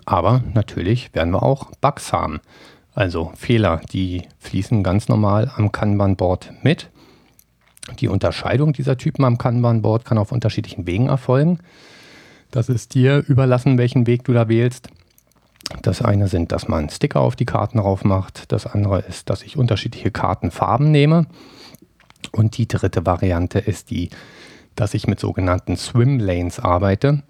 [0.05, 2.39] aber natürlich werden wir auch Bugs haben.
[2.93, 6.89] Also Fehler, die fließen ganz normal am Kanban-Board mit.
[7.99, 11.59] Die Unterscheidung dieser Typen am Kanban-Board kann auf unterschiedlichen Wegen erfolgen.
[12.51, 14.89] Das ist dir überlassen, welchen Weg du da wählst.
[15.81, 18.51] Das eine sind, dass man Sticker auf die Karten drauf macht.
[18.51, 21.27] Das andere ist, dass ich unterschiedliche Kartenfarben nehme.
[22.37, 24.09] Und die dritte Variante ist die,
[24.75, 27.23] dass ich mit sogenannten Swim Lanes arbeite.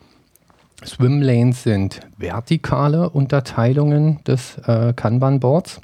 [0.86, 5.80] Swim Lanes sind vertikale Unterteilungen des äh, Kanban-Boards.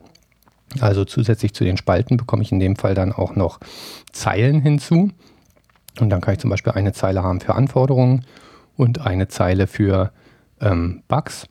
[0.81, 3.59] Also zusätzlich zu den Spalten bekomme ich in dem Fall dann auch noch
[4.11, 5.09] Zeilen hinzu.
[5.99, 8.25] Und dann kann ich zum Beispiel eine Zeile haben für Anforderungen
[8.75, 10.11] und eine Zeile für
[10.59, 11.45] ähm, Bugs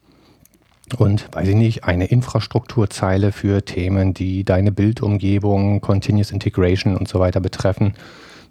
[0.94, 7.20] und, weiß ich nicht, eine Infrastrukturzeile für Themen, die deine Bildumgebung, Continuous Integration und so
[7.20, 7.94] weiter betreffen.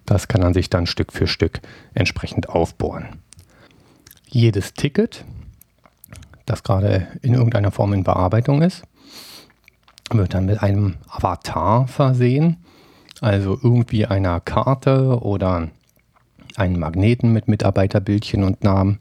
[0.06, 1.60] Das kann man sich dann Stück für Stück
[1.94, 3.20] entsprechend aufbohren.
[4.26, 5.24] Jedes Ticket,
[6.46, 8.82] das gerade in irgendeiner Form in Bearbeitung ist,
[10.10, 12.58] wird dann mit einem Avatar versehen,
[13.20, 15.68] also irgendwie einer Karte oder
[16.56, 18.98] einen Magneten mit Mitarbeiterbildchen und Namen,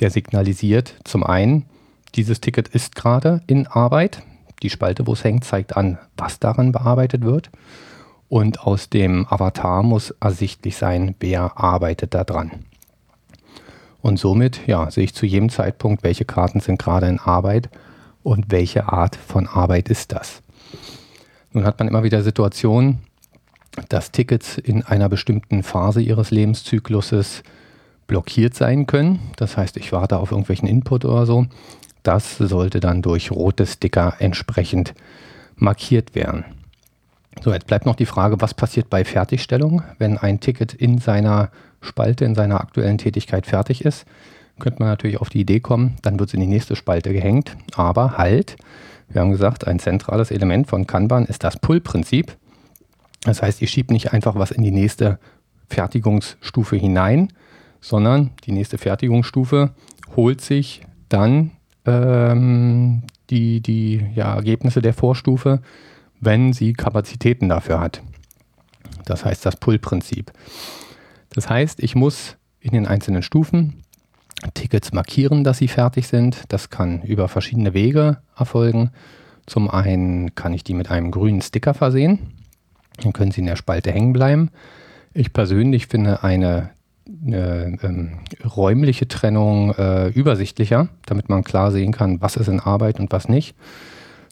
[0.00, 1.64] der signalisiert zum einen,
[2.14, 4.22] dieses Ticket ist gerade in Arbeit.
[4.62, 7.50] Die Spalte, wo es hängt, zeigt an, was daran bearbeitet wird.
[8.28, 12.64] Und aus dem Avatar muss ersichtlich sein, wer arbeitet daran.
[14.00, 17.70] Und somit ja, sehe ich zu jedem Zeitpunkt, welche Karten sind gerade in Arbeit
[18.22, 20.42] und welche Art von Arbeit ist das.
[21.52, 22.98] Nun hat man immer wieder Situationen,
[23.88, 27.42] dass Tickets in einer bestimmten Phase ihres Lebenszykluses
[28.06, 29.20] blockiert sein können.
[29.36, 31.46] Das heißt, ich warte auf irgendwelchen Input oder so.
[32.04, 34.94] Das sollte dann durch rote Sticker entsprechend
[35.56, 36.44] markiert werden.
[37.42, 41.50] So, jetzt bleibt noch die Frage, was passiert bei Fertigstellung, wenn ein Ticket in seiner
[41.80, 44.04] Spalte, in seiner aktuellen Tätigkeit fertig ist.
[44.60, 47.56] Könnte man natürlich auf die Idee kommen, dann wird es in die nächste Spalte gehängt.
[47.74, 48.56] Aber halt,
[49.08, 52.36] wir haben gesagt, ein zentrales Element von Kanban ist das Pull-Prinzip.
[53.22, 55.18] Das heißt, ich schiebe nicht einfach was in die nächste
[55.68, 57.32] Fertigungsstufe hinein,
[57.80, 59.70] sondern die nächste Fertigungsstufe
[60.14, 61.50] holt sich dann
[61.86, 65.60] ähm, die, die ja, Ergebnisse der Vorstufe,
[66.20, 68.02] wenn sie Kapazitäten dafür hat.
[69.04, 70.32] Das heißt das Pull-Prinzip.
[71.30, 73.84] Das heißt, ich muss in den einzelnen Stufen
[74.52, 76.44] Tickets markieren, dass sie fertig sind.
[76.48, 78.90] Das kann über verschiedene Wege erfolgen.
[79.46, 82.18] Zum einen kann ich die mit einem grünen Sticker versehen.
[83.02, 84.50] Dann können sie in der Spalte hängen bleiben.
[85.12, 86.70] Ich persönlich finde eine
[87.06, 92.98] eine ähm, räumliche Trennung äh, übersichtlicher, damit man klar sehen kann, was ist in Arbeit
[92.98, 93.54] und was nicht.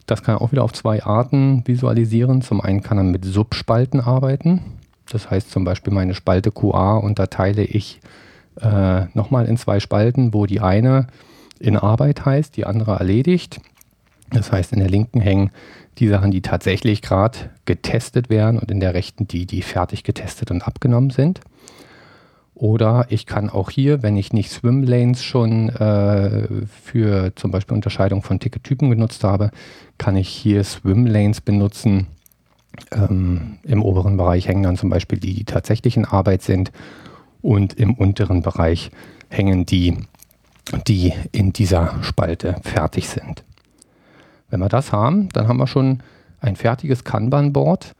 [0.06, 2.42] Das kann er auch wieder auf zwei Arten visualisieren.
[2.42, 4.62] Zum einen kann er mit Subspalten arbeiten.
[5.10, 8.00] Das heißt zum Beispiel meine Spalte QA unterteile ich
[8.60, 11.06] äh, nochmal in zwei Spalten, wo die eine
[11.58, 13.60] in Arbeit heißt, die andere erledigt.
[14.30, 15.50] Das heißt, in der linken hängen
[15.98, 20.50] die Sachen, die tatsächlich gerade getestet werden und in der rechten die, die fertig getestet
[20.50, 21.40] und abgenommen sind.
[22.54, 28.22] Oder ich kann auch hier, wenn ich nicht Swimlanes schon äh, für zum Beispiel Unterscheidung
[28.22, 29.50] von Tickettypen genutzt habe,
[29.98, 32.08] kann ich hier Swimlanes benutzen.
[32.90, 36.72] Ähm, Im oberen Bereich hängen dann zum Beispiel die, die tatsächlich in Arbeit sind
[37.40, 38.90] und im unteren Bereich
[39.28, 39.96] hängen die,
[40.86, 43.44] die in dieser Spalte fertig sind.
[44.50, 46.02] Wenn wir das haben, dann haben wir schon
[46.40, 47.94] ein fertiges Kanban-Board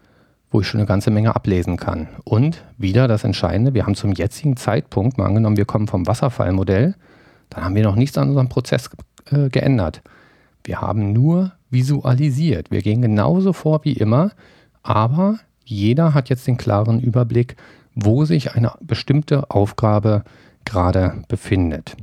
[0.53, 2.09] wo ich schon eine ganze Menge ablesen kann.
[2.25, 6.95] Und wieder das Entscheidende, wir haben zum jetzigen Zeitpunkt, mal angenommen, wir kommen vom Wasserfallmodell,
[7.51, 8.91] dann haben wir noch nichts an unserem Prozess
[9.31, 10.03] äh, geändert.
[10.65, 12.71] Wir haben nur visualisiert.
[12.71, 14.31] Wir gehen genauso vor wie immer,
[14.83, 17.57] aber jeder hat jetzt den klaren Überblick,
[17.95, 20.23] wo sich eine bestimmte Aufgabe
[20.65, 21.97] gerade befindet.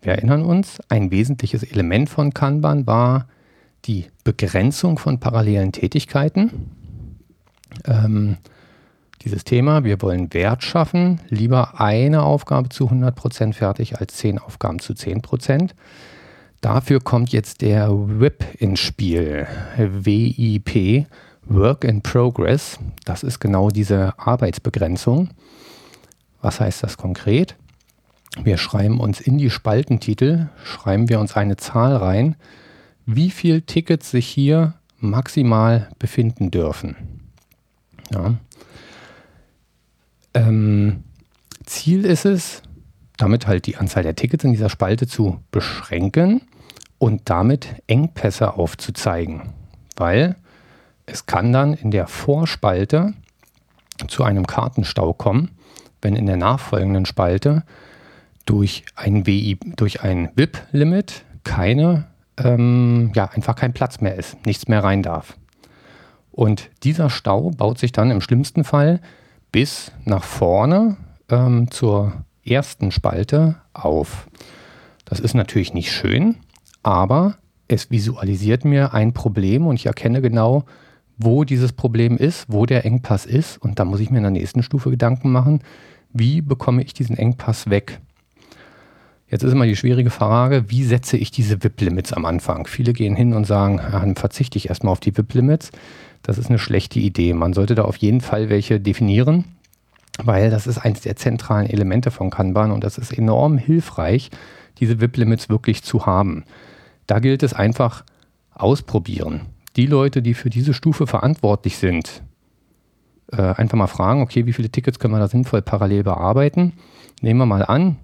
[0.00, 3.26] Wir erinnern uns, ein wesentliches Element von Kanban war
[3.84, 6.77] die Begrenzung von parallelen Tätigkeiten
[7.84, 8.36] ähm,
[9.22, 14.78] dieses Thema, wir wollen Wert schaffen, lieber eine Aufgabe zu 100% fertig als zehn Aufgaben
[14.78, 15.70] zu 10%.
[16.60, 21.06] Dafür kommt jetzt der WIP ins Spiel, WIP,
[21.46, 22.78] Work in Progress.
[23.04, 25.30] Das ist genau diese Arbeitsbegrenzung.
[26.40, 27.56] Was heißt das konkret?
[28.42, 32.36] Wir schreiben uns in die Spaltentitel, schreiben wir uns eine Zahl rein,
[33.06, 37.17] wie viele Tickets sich hier maximal befinden dürfen.
[38.12, 38.34] Ja.
[40.34, 41.04] Ähm,
[41.64, 42.62] Ziel ist es,
[43.16, 46.42] damit halt die Anzahl der Tickets in dieser Spalte zu beschränken
[46.98, 49.54] und damit Engpässe aufzuzeigen.
[49.96, 50.36] Weil
[51.06, 53.14] es kann dann in der Vorspalte
[54.06, 55.50] zu einem Kartenstau kommen,
[56.02, 57.64] wenn in der nachfolgenden Spalte
[58.46, 62.06] durch ein, WI, durch ein WIP-Limit keine,
[62.36, 65.36] ähm, ja, einfach kein Platz mehr ist, nichts mehr rein darf.
[66.38, 69.00] Und dieser Stau baut sich dann im schlimmsten Fall
[69.50, 70.96] bis nach vorne
[71.28, 72.12] ähm, zur
[72.44, 74.28] ersten Spalte auf.
[75.04, 76.36] Das ist natürlich nicht schön,
[76.84, 80.62] aber es visualisiert mir ein Problem und ich erkenne genau,
[81.16, 83.58] wo dieses Problem ist, wo der Engpass ist.
[83.58, 85.64] Und da muss ich mir in der nächsten Stufe Gedanken machen,
[86.12, 87.98] wie bekomme ich diesen Engpass weg.
[89.28, 92.68] Jetzt ist immer die schwierige Frage, wie setze ich diese WIP-Limits am Anfang?
[92.68, 95.72] Viele gehen hin und sagen, ja, dann verzichte ich erstmal auf die WIP-Limits.
[96.22, 97.32] Das ist eine schlechte Idee.
[97.32, 99.44] Man sollte da auf jeden Fall welche definieren,
[100.22, 104.30] weil das ist eines der zentralen Elemente von Kanban und das ist enorm hilfreich,
[104.78, 106.44] diese WIP-Limits wirklich zu haben.
[107.06, 108.04] Da gilt es einfach
[108.52, 109.42] ausprobieren.
[109.76, 112.22] Die Leute, die für diese Stufe verantwortlich sind,
[113.32, 116.72] äh, einfach mal fragen, okay, wie viele Tickets können wir da sinnvoll parallel bearbeiten?
[117.20, 117.96] Nehmen wir mal an,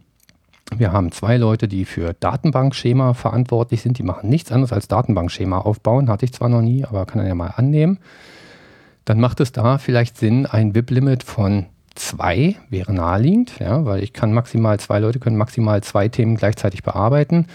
[0.76, 3.98] wir haben zwei Leute, die für Datenbankschema verantwortlich sind.
[3.98, 6.08] Die machen nichts anderes als Datenbankschema aufbauen.
[6.08, 7.98] Hatte ich zwar noch nie, aber kann er ja mal annehmen.
[9.04, 14.12] Dann macht es da vielleicht Sinn, ein VIP-Limit von zwei wäre naheliegend, ja, weil ich
[14.12, 17.46] kann maximal, zwei Leute können maximal zwei Themen gleichzeitig bearbeiten.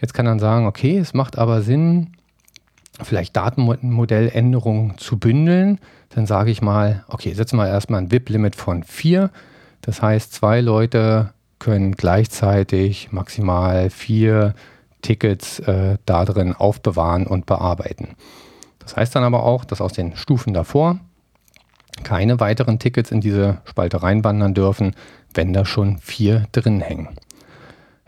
[0.00, 2.12] Jetzt kann man sagen, okay, es macht aber Sinn,
[3.02, 5.78] vielleicht Datenmodelländerungen zu bündeln.
[6.10, 9.30] Dann sage ich mal, okay, setzen wir erstmal ein VIP-Limit von vier.
[9.80, 14.54] Das heißt, zwei Leute können gleichzeitig maximal vier
[15.02, 18.16] Tickets äh, da drin aufbewahren und bearbeiten.
[18.78, 20.98] Das heißt dann aber auch, dass aus den Stufen davor
[22.02, 24.94] keine weiteren Tickets in diese Spalte reinwandern dürfen,
[25.34, 27.08] wenn da schon vier drin hängen.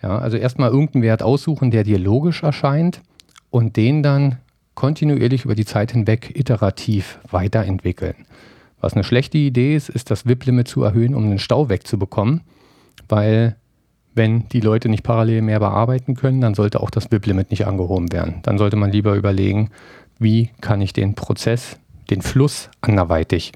[0.03, 3.01] Ja, also erstmal irgendeinen Wert aussuchen, der dir logisch erscheint
[3.51, 4.39] und den dann
[4.75, 8.27] kontinuierlich über die Zeit hinweg iterativ weiterentwickeln.
[8.81, 12.43] Was eine schlechte Idee ist, ist das WIP-Limit zu erhöhen, um den Stau wegzubekommen
[13.09, 13.57] weil
[14.15, 18.13] wenn die Leute nicht parallel mehr bearbeiten können, dann sollte auch das BIP-Limit nicht angehoben
[18.13, 18.41] werden.
[18.43, 19.71] Dann sollte man lieber überlegen,
[20.19, 21.79] wie kann ich den Prozess,
[22.11, 23.53] den Fluss anderweitig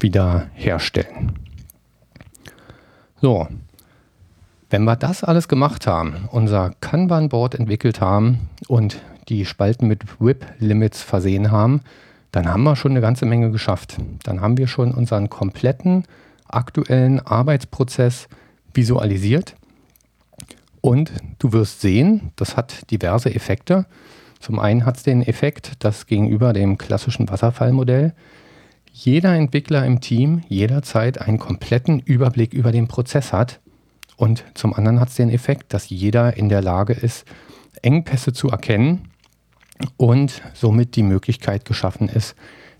[0.00, 1.32] wieder herstellen.
[3.20, 3.46] So,
[4.70, 11.02] wenn wir das alles gemacht haben, unser Kanban-Board entwickelt haben und die Spalten mit WIP-Limits
[11.02, 11.82] versehen haben,
[12.32, 13.96] dann haben wir schon eine ganze Menge geschafft.
[14.22, 16.04] Dann haben wir schon unseren kompletten
[16.48, 18.28] aktuellen Arbeitsprozess
[18.74, 19.54] visualisiert.
[20.80, 23.86] Und du wirst sehen, das hat diverse Effekte.
[24.38, 28.14] Zum einen hat es den Effekt, dass gegenüber dem klassischen Wasserfallmodell
[28.92, 33.60] jeder Entwickler im Team jederzeit einen kompletten Überblick über den Prozess hat.
[34.16, 37.24] Und zum anderen hat es den Effekt, dass jeder in der Lage ist,
[37.82, 39.08] Engpässe zu erkennen
[39.96, 42.34] und somit die Möglichkeit geschaffen ist,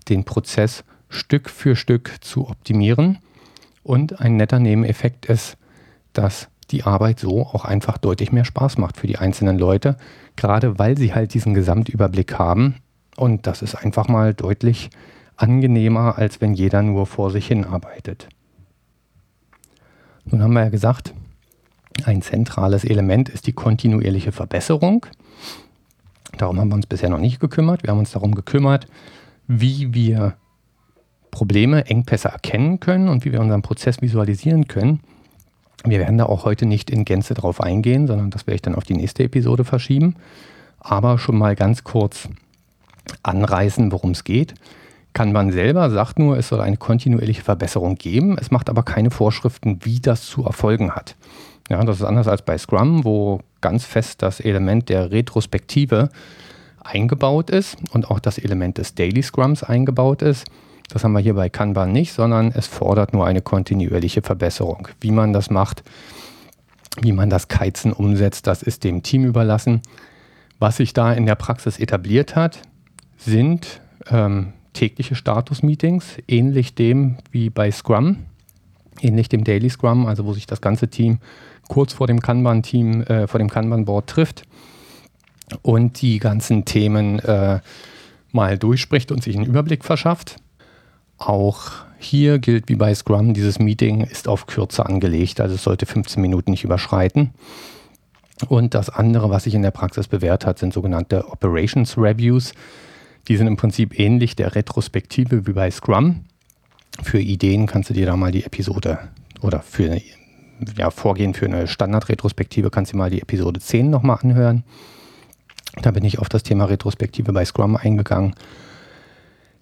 [0.09, 3.19] den Prozess Stück für Stück zu optimieren.
[3.83, 5.57] Und ein netter Nebeneffekt ist,
[6.13, 9.97] dass die Arbeit so auch einfach deutlich mehr Spaß macht für die einzelnen Leute,
[10.35, 12.75] gerade weil sie halt diesen Gesamtüberblick haben.
[13.17, 14.89] Und das ist einfach mal deutlich
[15.35, 18.29] angenehmer, als wenn jeder nur vor sich hin arbeitet.
[20.25, 21.13] Nun haben wir ja gesagt,
[22.05, 25.05] ein zentrales Element ist die kontinuierliche Verbesserung.
[26.37, 27.83] Darum haben wir uns bisher noch nicht gekümmert.
[27.83, 28.87] Wir haben uns darum gekümmert,
[29.47, 30.35] wie wir
[31.31, 35.01] Probleme, Engpässe erkennen können und wie wir unseren Prozess visualisieren können.
[35.83, 38.75] Wir werden da auch heute nicht in Gänze drauf eingehen, sondern das werde ich dann
[38.75, 40.15] auf die nächste Episode verschieben.
[40.79, 42.29] Aber schon mal ganz kurz
[43.23, 44.53] anreißen, worum es geht.
[45.13, 48.37] Kanban selber sagt nur, es soll eine kontinuierliche Verbesserung geben.
[48.37, 51.15] Es macht aber keine Vorschriften, wie das zu erfolgen hat.
[51.69, 56.09] Ja, das ist anders als bei Scrum, wo ganz fest das Element der Retrospektive
[56.83, 60.45] eingebaut ist und auch das Element des Daily Scrums eingebaut ist.
[60.91, 64.89] Das haben wir hier bei Kanban nicht, sondern es fordert nur eine kontinuierliche Verbesserung.
[64.99, 65.83] Wie man das macht,
[67.01, 69.81] wie man das Keizen umsetzt, das ist dem Team überlassen.
[70.59, 72.61] Was sich da in der Praxis etabliert hat,
[73.17, 78.25] sind ähm, tägliche Status-Meetings, ähnlich dem wie bei Scrum,
[78.99, 81.19] ähnlich dem Daily Scrum, also wo sich das ganze Team
[81.69, 84.43] kurz vor dem Kanban-Team, äh, vor dem Kanban-Board trifft
[85.61, 87.61] und die ganzen Themen äh,
[88.31, 90.35] mal durchspricht und sich einen Überblick verschafft.
[91.21, 95.85] Auch hier gilt wie bei Scrum, dieses Meeting ist auf Kürze angelegt, also es sollte
[95.85, 97.29] 15 Minuten nicht überschreiten.
[98.47, 102.53] Und das andere, was sich in der Praxis bewährt hat, sind sogenannte Operations Reviews.
[103.27, 106.21] Die sind im Prinzip ähnlich der Retrospektive wie bei Scrum.
[107.03, 108.97] Für Ideen kannst du dir da mal die Episode
[109.41, 110.01] oder für
[110.75, 114.63] ja, Vorgehen für eine Standard-Retrospektive kannst du mal die Episode 10 nochmal anhören.
[115.83, 118.33] Da bin ich auf das Thema Retrospektive bei Scrum eingegangen.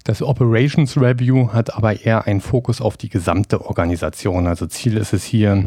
[0.10, 4.48] Das Operations Review hat aber eher einen Fokus auf die gesamte Organisation.
[4.48, 5.64] Also Ziel ist es hier,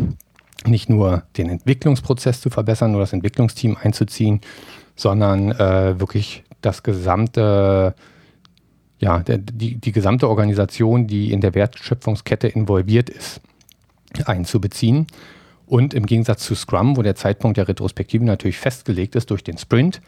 [0.67, 4.41] nicht nur den Entwicklungsprozess zu verbessern, nur das Entwicklungsteam einzuziehen,
[4.97, 7.95] sondern äh, wirklich das gesamte,
[8.99, 13.43] ja, der, die, die gesamte Organisation, die in der Wertschöpfungskette involviert ist,
[14.25, 15.07] einzubeziehen.
[15.67, 19.59] Und im Gegensatz zu Scrum, wo der Zeitpunkt der Retrospektive natürlich festgelegt ist durch den
[19.59, 20.03] Sprint,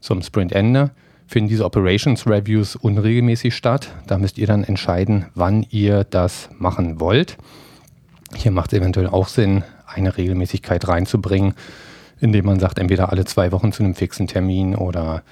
[0.00, 0.92] zum Sprintende,
[1.26, 3.92] finden diese Operations Reviews unregelmäßig statt.
[4.06, 7.36] Da müsst ihr dann entscheiden, wann ihr das machen wollt.
[8.34, 11.54] Hier macht es eventuell auch Sinn, eine Regelmäßigkeit reinzubringen,
[12.20, 15.22] indem man sagt, entweder alle zwei Wochen zu einem fixen Termin oder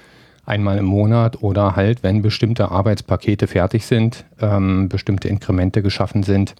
[0.45, 6.55] einmal im Monat oder halt, wenn bestimmte Arbeitspakete fertig sind, ähm, bestimmte Inkremente geschaffen sind,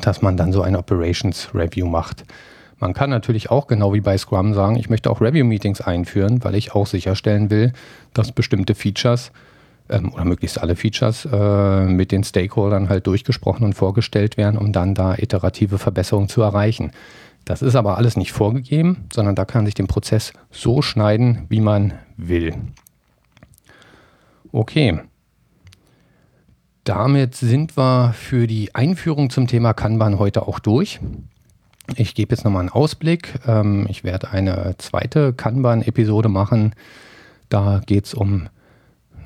[0.00, 2.24] dass man dann so ein Operations Review macht.
[2.82, 6.56] Man kann natürlich auch genau wie bei Scrum sagen, ich möchte auch Review-Meetings einführen, weil
[6.56, 7.72] ich auch sicherstellen will,
[8.12, 9.30] dass bestimmte Features
[9.88, 14.72] ähm, oder möglichst alle Features äh, mit den Stakeholdern halt durchgesprochen und vorgestellt werden, um
[14.72, 16.90] dann da iterative Verbesserungen zu erreichen.
[17.44, 21.60] Das ist aber alles nicht vorgegeben, sondern da kann sich den Prozess so schneiden, wie
[21.60, 22.52] man will.
[24.50, 25.02] Okay.
[26.82, 30.98] Damit sind wir für die Einführung zum Thema Kanban heute auch durch.
[31.96, 33.34] Ich gebe jetzt nochmal einen Ausblick.
[33.46, 36.74] Ähm, ich werde eine zweite Kanban-Episode machen.
[37.48, 38.48] Da geht es um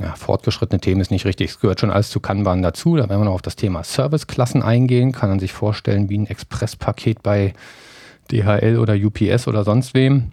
[0.00, 1.50] ja, fortgeschrittene Themen, ist nicht richtig.
[1.50, 2.96] Es gehört schon alles zu Kanban dazu.
[2.96, 5.12] Da werden wir noch auf das Thema Serviceklassen eingehen.
[5.12, 7.54] Kann man sich vorstellen, wie ein Expresspaket bei
[8.30, 10.32] DHL oder UPS oder sonst wem,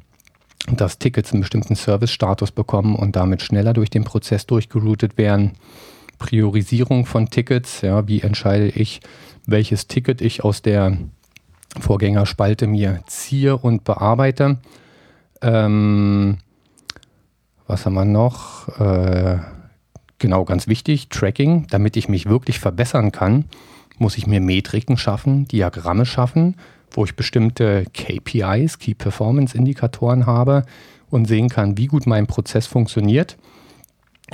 [0.71, 5.53] dass Tickets einen bestimmten Service-Status bekommen und damit schneller durch den Prozess durchgeroutet werden.
[6.19, 9.01] Priorisierung von Tickets, ja, wie entscheide ich,
[9.45, 10.97] welches Ticket ich aus der
[11.79, 14.57] Vorgängerspalte mir ziehe und bearbeite.
[15.41, 16.37] Ähm,
[17.67, 18.67] was haben wir noch?
[18.79, 19.39] Äh,
[20.19, 21.67] genau, ganz wichtig, Tracking.
[21.69, 23.45] Damit ich mich wirklich verbessern kann,
[23.97, 26.55] muss ich mir Metriken schaffen, Diagramme schaffen,
[26.91, 30.65] wo ich bestimmte KPIs, Key Performance Indikatoren habe
[31.09, 33.37] und sehen kann, wie gut mein Prozess funktioniert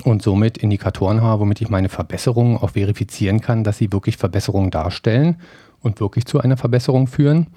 [0.04, 4.72] und somit Indikatoren habe, womit ich meine Verbesserungen auch verifizieren kann, dass sie wirklich Verbesserungen
[4.72, 5.38] darstellen
[5.82, 7.48] und wirklich zu einer Verbesserung führen.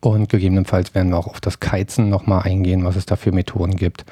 [0.00, 3.76] Und gegebenenfalls werden wir auch auf das Keizen nochmal eingehen, was es da für Methoden
[3.76, 4.04] gibt,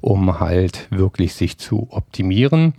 [0.00, 2.74] um halt wirklich sich zu optimieren.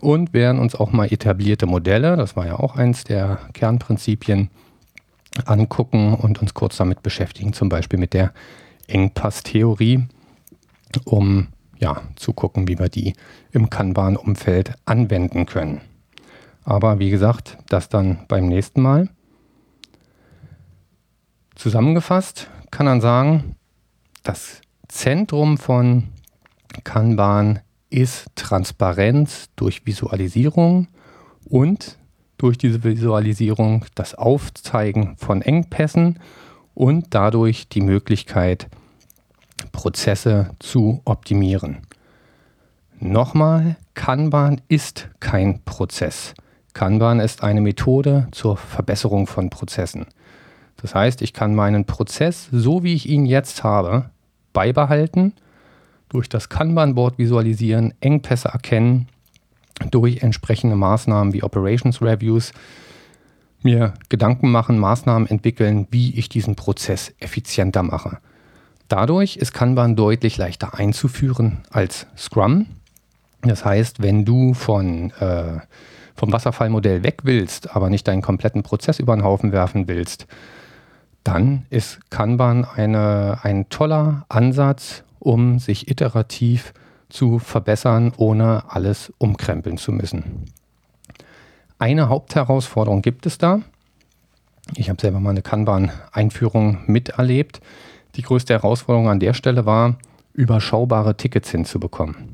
[0.00, 4.48] Und werden uns auch mal etablierte Modelle, das war ja auch eins der Kernprinzipien,
[5.44, 8.32] angucken und uns kurz damit beschäftigen, zum Beispiel mit der
[8.88, 10.04] Engpasstheorie,
[11.04, 11.48] um
[11.78, 13.14] ja, zu gucken, wie wir die
[13.52, 15.80] im Kanban-Umfeld anwenden können.
[16.64, 19.08] Aber wie gesagt, das dann beim nächsten Mal.
[21.54, 23.56] Zusammengefasst kann man sagen,
[24.22, 26.08] das Zentrum von
[26.84, 30.88] Kanban ist Transparenz durch Visualisierung
[31.44, 31.98] und
[32.38, 36.18] durch diese Visualisierung das Aufzeigen von Engpässen
[36.74, 38.68] und dadurch die Möglichkeit,
[39.72, 41.78] Prozesse zu optimieren.
[42.98, 46.34] Nochmal, Kanban ist kein Prozess.
[46.74, 50.06] Kanban ist eine Methode zur Verbesserung von Prozessen.
[50.76, 54.10] Das heißt, ich kann meinen Prozess, so wie ich ihn jetzt habe,
[54.52, 55.34] beibehalten,
[56.08, 59.08] durch das Kanban-Board visualisieren, Engpässe erkennen,
[59.90, 62.52] durch entsprechende Maßnahmen wie Operations Reviews
[63.62, 68.18] mir Gedanken machen, Maßnahmen entwickeln, wie ich diesen Prozess effizienter mache.
[68.88, 72.66] Dadurch ist Kanban deutlich leichter einzuführen als Scrum.
[73.42, 75.60] Das heißt, wenn du von äh,
[76.20, 80.26] vom Wasserfallmodell weg willst, aber nicht deinen kompletten Prozess über den Haufen werfen willst,
[81.24, 86.74] dann ist Kanban eine, ein toller Ansatz, um sich iterativ
[87.08, 90.44] zu verbessern, ohne alles umkrempeln zu müssen.
[91.78, 93.62] Eine Hauptherausforderung gibt es da.
[94.76, 97.62] Ich habe selber mal eine Kanban-Einführung miterlebt.
[98.16, 99.96] Die größte Herausforderung an der Stelle war,
[100.34, 102.29] überschaubare Tickets hinzubekommen.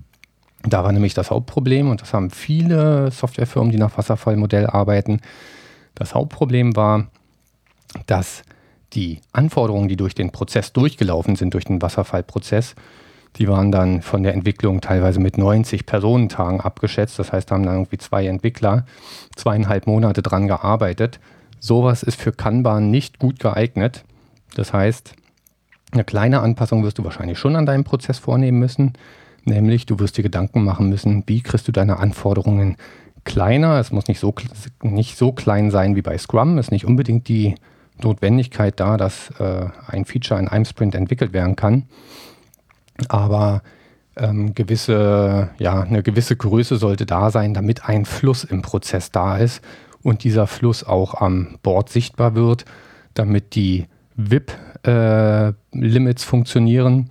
[0.66, 5.20] Da war nämlich das Hauptproblem und das haben viele Softwarefirmen, die nach Wasserfallmodell arbeiten.
[5.94, 7.06] Das Hauptproblem war,
[8.06, 8.42] dass
[8.92, 12.74] die Anforderungen, die durch den Prozess durchgelaufen sind, durch den Wasserfallprozess,
[13.36, 17.18] die waren dann von der Entwicklung teilweise mit 90 Personentagen abgeschätzt.
[17.18, 18.86] Das heißt, da haben dann irgendwie zwei Entwickler
[19.36, 21.20] zweieinhalb Monate dran gearbeitet.
[21.60, 24.04] Sowas ist für Kanban nicht gut geeignet.
[24.54, 25.14] Das heißt,
[25.92, 28.94] eine kleine Anpassung wirst du wahrscheinlich schon an deinem Prozess vornehmen müssen.
[29.46, 32.76] Nämlich, du wirst dir Gedanken machen müssen, wie kriegst du deine Anforderungen
[33.24, 33.78] kleiner.
[33.78, 34.34] Es muss nicht so,
[34.82, 36.58] nicht so klein sein wie bei Scrum.
[36.58, 37.54] Es ist nicht unbedingt die
[38.02, 41.84] Notwendigkeit da, dass äh, ein Feature in einem Sprint entwickelt werden kann.
[43.08, 43.62] Aber
[44.16, 49.36] ähm, gewisse, ja, eine gewisse Größe sollte da sein, damit ein Fluss im Prozess da
[49.36, 49.62] ist
[50.02, 52.64] und dieser Fluss auch am Board sichtbar wird,
[53.14, 53.86] damit die
[54.16, 54.82] VIP-Limits
[56.22, 57.10] äh, funktionieren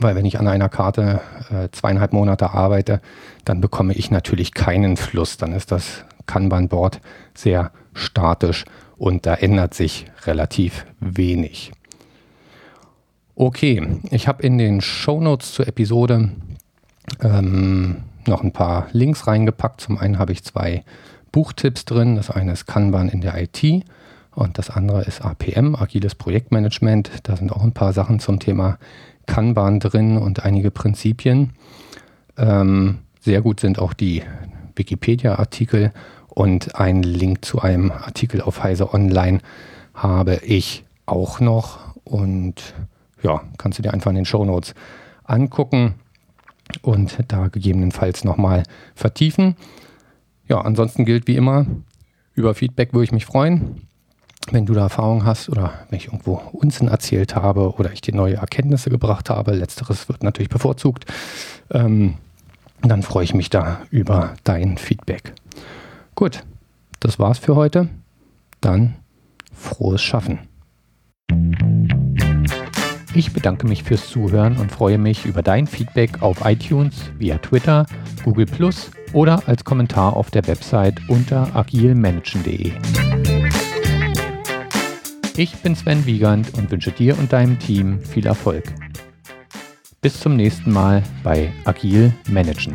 [0.00, 1.20] weil wenn ich an einer Karte
[1.50, 3.00] äh, zweieinhalb Monate arbeite,
[3.44, 5.36] dann bekomme ich natürlich keinen Fluss.
[5.38, 7.00] Dann ist das Kanban-Board
[7.34, 8.64] sehr statisch
[8.98, 11.72] und da ändert sich relativ wenig.
[13.34, 16.30] Okay, ich habe in den Show Notes zur Episode
[17.22, 19.80] ähm, noch ein paar Links reingepackt.
[19.80, 20.84] Zum einen habe ich zwei
[21.32, 22.16] Buchtipps drin.
[22.16, 23.84] Das eine ist Kanban in der IT
[24.34, 27.10] und das andere ist APM, agiles Projektmanagement.
[27.22, 28.78] Da sind auch ein paar Sachen zum Thema
[29.28, 31.52] Kanban drin und einige Prinzipien.
[32.36, 34.22] Ähm, sehr gut sind auch die
[34.74, 35.92] Wikipedia-Artikel
[36.28, 39.38] und ein Link zu einem Artikel auf Heise Online
[39.94, 41.94] habe ich auch noch.
[42.04, 42.74] Und
[43.22, 44.74] ja, kannst du dir einfach in den Show Notes
[45.24, 45.94] angucken
[46.82, 48.62] und da gegebenenfalls nochmal
[48.94, 49.56] vertiefen.
[50.48, 51.66] Ja, ansonsten gilt wie immer,
[52.34, 53.87] über Feedback würde ich mich freuen.
[54.50, 58.14] Wenn du da Erfahrung hast oder wenn ich irgendwo Unsinn erzählt habe oder ich dir
[58.14, 61.04] neue Erkenntnisse gebracht habe, letzteres wird natürlich bevorzugt,
[61.70, 62.14] ähm,
[62.82, 65.34] dann freue ich mich da über dein Feedback.
[66.14, 66.44] Gut,
[67.00, 67.88] das war's für heute.
[68.60, 68.96] Dann
[69.52, 70.38] frohes Schaffen.
[73.14, 77.86] Ich bedanke mich fürs Zuhören und freue mich über dein Feedback auf iTunes, via Twitter,
[78.24, 82.72] Google Plus oder als Kommentar auf der Website unter agilmanagen.de.
[85.38, 88.64] Ich bin Sven Wiegand und wünsche dir und deinem Team viel Erfolg.
[90.00, 92.74] Bis zum nächsten Mal bei Agil Managen.